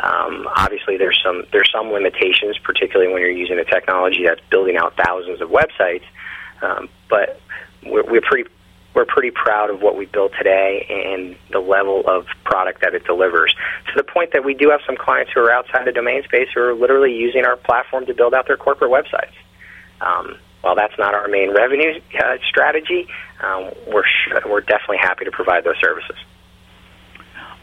Um, 0.01 0.47
obviously, 0.55 0.97
there's 0.97 1.19
some 1.23 1.43
there's 1.51 1.69
some 1.71 1.91
limitations, 1.91 2.57
particularly 2.59 3.11
when 3.11 3.21
you're 3.21 3.31
using 3.31 3.59
a 3.59 3.65
technology 3.65 4.23
that's 4.25 4.41
building 4.49 4.77
out 4.77 4.95
thousands 4.95 5.41
of 5.41 5.49
websites. 5.49 6.05
Um, 6.61 6.89
but 7.09 7.39
we're, 7.83 8.03
we're 8.03 8.21
pretty 8.21 8.49
we're 8.93 9.05
pretty 9.05 9.31
proud 9.31 9.69
of 9.69 9.81
what 9.81 9.95
we 9.95 10.05
built 10.05 10.31
today 10.37 10.85
and 10.89 11.35
the 11.51 11.59
level 11.59 12.03
of 12.07 12.25
product 12.43 12.81
that 12.81 12.95
it 12.95 13.03
delivers. 13.05 13.53
To 13.87 13.93
the 13.95 14.03
point 14.03 14.33
that 14.33 14.43
we 14.43 14.53
do 14.53 14.69
have 14.69 14.81
some 14.85 14.97
clients 14.97 15.31
who 15.33 15.41
are 15.41 15.51
outside 15.51 15.85
the 15.85 15.91
domain 15.91 16.23
space 16.23 16.47
who 16.53 16.61
are 16.61 16.73
literally 16.73 17.13
using 17.13 17.45
our 17.45 17.55
platform 17.55 18.05
to 18.07 18.13
build 18.13 18.33
out 18.33 18.47
their 18.47 18.57
corporate 18.57 18.91
websites. 18.91 19.33
Um, 20.01 20.37
while 20.61 20.75
that's 20.75 20.97
not 20.97 21.13
our 21.13 21.27
main 21.27 21.53
revenue 21.53 21.99
uh, 22.17 22.37
strategy, 22.49 23.07
um, 23.41 23.71
we're 23.87 24.03
sh- 24.03 24.33
we're 24.45 24.61
definitely 24.61 24.97
happy 25.01 25.25
to 25.25 25.31
provide 25.31 25.63
those 25.63 25.79
services. 25.81 26.17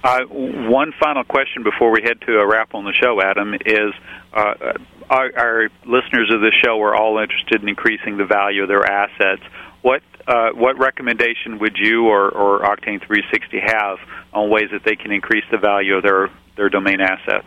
Uh, 0.05 0.21
one 0.25 0.93
final 1.01 1.25
question 1.25 1.65
before 1.65 1.91
we 1.91 2.01
head 2.03 2.21
to 2.21 2.39
a 2.39 2.47
wrap 2.47 2.75
on 2.75 2.85
the 2.85 2.93
show, 2.93 3.21
Adam, 3.21 3.55
is 3.55 3.93
uh, 4.33 4.75
our, 5.11 5.31
our, 5.37 5.69
listeners 5.85 6.31
of 6.33 6.41
this 6.41 6.53
show 6.65 6.81
are 6.81 6.95
all 6.95 7.19
interested 7.19 7.61
in 7.61 7.69
increasing 7.69 8.17
the 8.17 8.25
value 8.25 8.63
of 8.63 8.69
their 8.69 8.85
assets. 8.85 9.43
What 9.83 10.03
uh, 10.29 10.51
what 10.51 10.79
recommendation 10.79 11.59
would 11.61 11.77
you 11.77 12.07
or, 12.07 12.29
or 12.29 12.61
Octane 12.61 13.05
360 13.05 13.61
have 13.61 13.99
on 14.33 14.51
ways 14.51 14.69
that 14.73 14.83
they 14.85 14.97
can 14.97 15.13
increase 15.13 15.45
the 15.51 15.59
value 15.59 15.95
of 15.95 16.03
their, 16.03 16.31
their 16.57 16.69
domain 16.69 17.01
assets? 17.01 17.47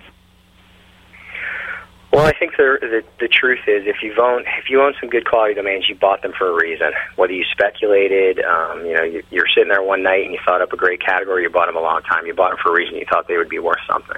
Well, 2.12 2.26
I 2.26 2.34
think 2.34 2.58
the, 2.58 2.80
the 2.82 3.04
the 3.19 3.28
truth 3.28 3.60
is, 3.67 3.86
if 3.86 4.02
you 4.02 4.15
own 4.19 4.41
if 4.58 4.69
you 4.69 4.82
own 4.82 4.95
some 5.00 5.10
good 5.10 5.26
quality 5.26 5.54
domains, 5.54 5.88
you 5.88 5.93
bought 5.95 6.24
them 6.24 6.34
for 6.36 6.50
a 6.50 6.54
reason. 6.54 6.91
Whether 7.17 7.34
you 7.34 7.45
speculated, 7.52 8.39
um, 8.43 8.84
you 8.84 8.93
know, 8.95 9.04
you, 9.04 9.22
you're 9.30 9.48
sitting 9.54 9.69
there 9.69 9.84
one 9.84 10.02
night 10.02 10.26
and 10.26 10.34
you 10.34 10.39
thought 10.43 10.62
up 10.62 10.74
a 10.74 10.78
great 10.78 11.06
category, 11.06 11.43
you 11.43 11.52
bought 11.52 11.67
them 11.67 11.78
a 11.78 11.82
long 11.82 12.02
time. 12.02 12.26
You 12.26 12.34
bought 12.34 12.50
them 12.50 12.60
for 12.63 12.72
a 12.72 12.76
reason. 12.76 12.95
You 12.95 13.06
thought 13.08 13.28
they 13.28 13.38
would 13.38 13.50
be 13.50 13.60
worth 13.60 13.82
something. 13.88 14.17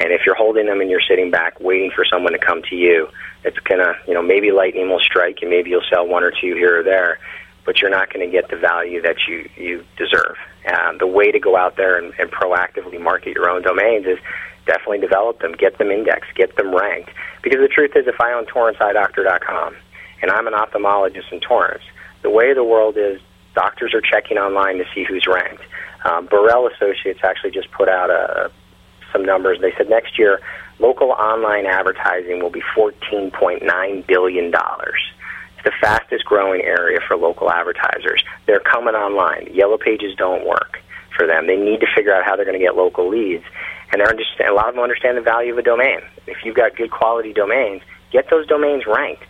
And 0.00 0.12
if 0.12 0.22
you're 0.26 0.34
holding 0.34 0.66
them 0.66 0.80
and 0.80 0.90
you're 0.90 1.02
sitting 1.08 1.30
back 1.30 1.60
waiting 1.60 1.92
for 1.94 2.04
someone 2.04 2.32
to 2.32 2.38
come 2.38 2.62
to 2.68 2.74
you, 2.74 3.08
it's 3.44 3.58
gonna, 3.60 3.94
you 4.08 4.14
know, 4.14 4.22
maybe 4.22 4.50
lightning 4.50 4.88
will 4.88 4.98
strike 5.00 5.38
and 5.40 5.50
maybe 5.50 5.70
you'll 5.70 5.86
sell 5.88 6.08
one 6.08 6.24
or 6.24 6.32
two 6.32 6.56
here 6.56 6.80
or 6.80 6.82
there, 6.82 7.20
but 7.64 7.80
you're 7.80 7.90
not 7.90 8.12
going 8.12 8.26
to 8.26 8.32
get 8.32 8.50
the 8.50 8.56
value 8.56 9.02
that 9.02 9.16
you 9.28 9.48
you 9.56 9.84
deserve. 9.96 10.36
Um, 10.66 10.98
the 10.98 11.06
way 11.06 11.30
to 11.30 11.38
go 11.38 11.56
out 11.56 11.76
there 11.76 11.96
and, 11.96 12.12
and 12.18 12.30
proactively 12.30 13.00
market 13.00 13.34
your 13.34 13.48
own 13.48 13.62
domains 13.62 14.06
is 14.06 14.18
definitely 14.66 14.98
develop 14.98 15.40
them, 15.40 15.52
get 15.52 15.78
them 15.78 15.90
indexed, 15.90 16.34
get 16.34 16.56
them 16.56 16.74
ranked. 16.74 17.10
Because 17.42 17.60
the 17.60 17.68
truth 17.68 17.92
is, 17.94 18.06
if 18.06 18.20
I 18.20 18.32
own 18.32 18.46
TorranceEyeDoctor.com 18.46 19.76
and 20.22 20.30
I'm 20.30 20.46
an 20.46 20.54
ophthalmologist 20.54 21.32
in 21.32 21.40
Torrance, 21.40 21.84
the 22.22 22.30
way 22.30 22.54
the 22.54 22.64
world 22.64 22.96
is, 22.96 23.20
doctors 23.54 23.94
are 23.94 24.00
checking 24.00 24.38
online 24.38 24.78
to 24.78 24.84
see 24.94 25.04
who's 25.04 25.26
ranked. 25.26 25.62
Um, 26.04 26.28
Borrell 26.28 26.70
Associates 26.72 27.20
actually 27.22 27.50
just 27.50 27.70
put 27.72 27.88
out 27.88 28.10
a, 28.10 28.50
some 29.12 29.24
numbers. 29.24 29.58
They 29.60 29.72
said 29.76 29.88
next 29.88 30.18
year, 30.18 30.40
local 30.78 31.10
online 31.10 31.66
advertising 31.66 32.40
will 32.42 32.50
be 32.50 32.62
$14.9 32.76 34.06
billion. 34.06 34.46
It's 34.46 35.64
the 35.64 35.72
fastest 35.80 36.24
growing 36.24 36.62
area 36.62 37.00
for 37.06 37.16
local 37.16 37.50
advertisers. 37.50 38.24
They're 38.46 38.60
coming 38.60 38.94
online. 38.94 39.52
Yellow 39.52 39.78
pages 39.78 40.14
don't 40.16 40.46
work 40.46 40.78
for 41.16 41.26
them. 41.26 41.46
They 41.46 41.56
need 41.56 41.80
to 41.80 41.86
figure 41.94 42.14
out 42.14 42.24
how 42.24 42.36
they're 42.36 42.46
going 42.46 42.58
to 42.58 42.64
get 42.64 42.76
local 42.76 43.08
leads 43.08 43.44
and 43.92 44.00
they're 44.00 44.08
understand, 44.08 44.50
a 44.50 44.54
lot 44.54 44.68
of 44.68 44.74
them 44.74 44.82
understand 44.82 45.16
the 45.16 45.22
value 45.22 45.52
of 45.52 45.58
a 45.58 45.62
domain. 45.62 46.00
If 46.26 46.38
you've 46.44 46.56
got 46.56 46.76
good 46.76 46.90
quality 46.90 47.32
domains, 47.32 47.82
get 48.12 48.30
those 48.30 48.46
domains 48.46 48.84
ranked, 48.86 49.24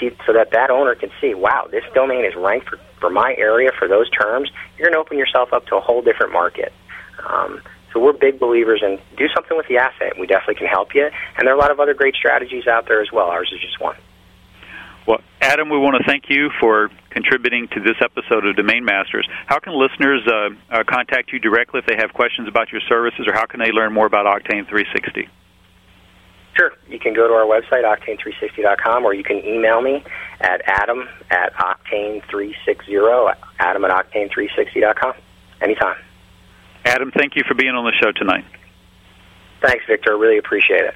see, 0.00 0.10
so 0.26 0.32
that 0.32 0.50
that 0.52 0.70
owner 0.70 0.94
can 0.94 1.10
see, 1.20 1.34
wow, 1.34 1.68
this 1.70 1.84
domain 1.94 2.24
is 2.24 2.34
ranked 2.34 2.68
for, 2.68 2.78
for 3.00 3.10
my 3.10 3.34
area 3.38 3.70
for 3.78 3.88
those 3.88 4.08
terms. 4.10 4.50
You're 4.76 4.86
going 4.86 4.94
to 4.94 5.00
open 5.00 5.18
yourself 5.18 5.52
up 5.52 5.66
to 5.66 5.76
a 5.76 5.80
whole 5.80 6.02
different 6.02 6.32
market. 6.32 6.72
Um, 7.26 7.60
so 7.92 8.00
we're 8.00 8.12
big 8.12 8.38
believers 8.38 8.82
in 8.82 8.98
do 9.16 9.26
something 9.34 9.56
with 9.56 9.68
the 9.68 9.78
asset. 9.78 10.18
We 10.18 10.26
definitely 10.26 10.56
can 10.56 10.66
help 10.66 10.94
you, 10.94 11.08
and 11.36 11.46
there 11.46 11.54
are 11.54 11.56
a 11.56 11.60
lot 11.60 11.70
of 11.70 11.80
other 11.80 11.94
great 11.94 12.14
strategies 12.14 12.66
out 12.66 12.86
there 12.88 13.00
as 13.00 13.10
well. 13.12 13.26
Ours 13.26 13.50
is 13.54 13.60
just 13.60 13.80
one. 13.80 13.96
Well, 15.06 15.20
Adam, 15.40 15.68
we 15.68 15.78
want 15.78 15.96
to 15.98 16.04
thank 16.04 16.24
you 16.28 16.50
for 16.58 16.90
contributing 17.10 17.68
to 17.68 17.80
this 17.80 17.94
episode 18.00 18.44
of 18.44 18.56
Domain 18.56 18.84
Masters. 18.84 19.28
How 19.46 19.60
can 19.60 19.72
listeners 19.78 20.26
uh, 20.26 20.48
uh, 20.70 20.84
contact 20.84 21.32
you 21.32 21.38
directly 21.38 21.78
if 21.78 21.86
they 21.86 21.94
have 21.96 22.12
questions 22.12 22.48
about 22.48 22.72
your 22.72 22.80
services, 22.88 23.26
or 23.28 23.32
how 23.32 23.46
can 23.46 23.60
they 23.60 23.70
learn 23.70 23.92
more 23.92 24.06
about 24.06 24.26
Octane 24.26 24.68
360? 24.68 25.28
Sure. 26.56 26.72
You 26.88 26.98
can 26.98 27.14
go 27.14 27.28
to 27.28 27.34
our 27.34 27.44
website, 27.44 27.84
octane360.com, 27.84 29.04
or 29.04 29.14
you 29.14 29.22
can 29.22 29.44
email 29.44 29.80
me 29.80 30.02
at 30.40 30.62
adam 30.66 31.08
at 31.30 31.52
octane360, 31.54 33.34
adam 33.60 33.84
at 33.84 33.90
octane360.com. 33.90 35.12
Anytime. 35.60 35.96
Adam, 36.84 37.12
thank 37.12 37.36
you 37.36 37.44
for 37.46 37.54
being 37.54 37.74
on 37.74 37.84
the 37.84 37.92
show 38.02 38.10
tonight. 38.12 38.44
Thanks, 39.60 39.84
Victor. 39.86 40.12
I 40.12 40.18
really 40.18 40.38
appreciate 40.38 40.84
it. 40.84 40.94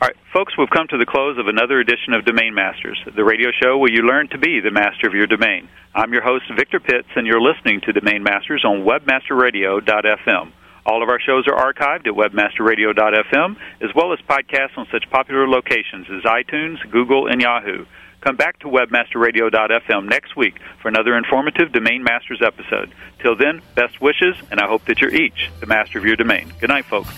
All 0.00 0.08
right, 0.08 0.16
folks, 0.32 0.56
we've 0.56 0.70
come 0.70 0.88
to 0.88 0.96
the 0.96 1.04
close 1.04 1.36
of 1.36 1.46
another 1.46 1.78
edition 1.78 2.14
of 2.14 2.24
Domain 2.24 2.54
Masters, 2.54 2.98
the 3.14 3.22
radio 3.22 3.50
show 3.62 3.76
where 3.76 3.92
you 3.92 4.00
learn 4.00 4.28
to 4.28 4.38
be 4.38 4.58
the 4.58 4.70
master 4.70 5.06
of 5.06 5.12
your 5.12 5.26
domain. 5.26 5.68
I'm 5.94 6.14
your 6.14 6.22
host, 6.22 6.46
Victor 6.56 6.80
Pitts, 6.80 7.08
and 7.16 7.26
you're 7.26 7.42
listening 7.42 7.82
to 7.82 7.92
Domain 7.92 8.22
Masters 8.22 8.64
on 8.64 8.86
WebmasterRadio.fm. 8.88 10.52
All 10.86 11.02
of 11.02 11.10
our 11.10 11.20
shows 11.20 11.46
are 11.48 11.72
archived 11.74 12.06
at 12.06 12.14
webmasterradio.fm, 12.14 13.56
as 13.82 13.90
well 13.94 14.14
as 14.14 14.18
podcasts 14.20 14.78
on 14.78 14.86
such 14.90 15.04
popular 15.10 15.46
locations 15.46 16.06
as 16.08 16.22
iTunes, 16.22 16.78
Google, 16.90 17.26
and 17.26 17.42
Yahoo. 17.42 17.84
Come 18.22 18.36
back 18.36 18.58
to 18.60 18.68
webmasterradio.fm 18.68 20.08
next 20.08 20.34
week 20.34 20.60
for 20.80 20.88
another 20.88 21.14
informative 21.14 21.72
Domain 21.72 22.02
Masters 22.02 22.40
episode. 22.42 22.90
Till 23.22 23.36
then, 23.36 23.60
best 23.74 24.00
wishes, 24.00 24.34
and 24.50 24.60
I 24.60 24.66
hope 24.66 24.86
that 24.86 25.02
you're 25.02 25.14
each 25.14 25.50
the 25.60 25.66
master 25.66 25.98
of 25.98 26.06
your 26.06 26.16
domain. 26.16 26.50
Good 26.58 26.70
night, 26.70 26.86
folks. 26.86 27.10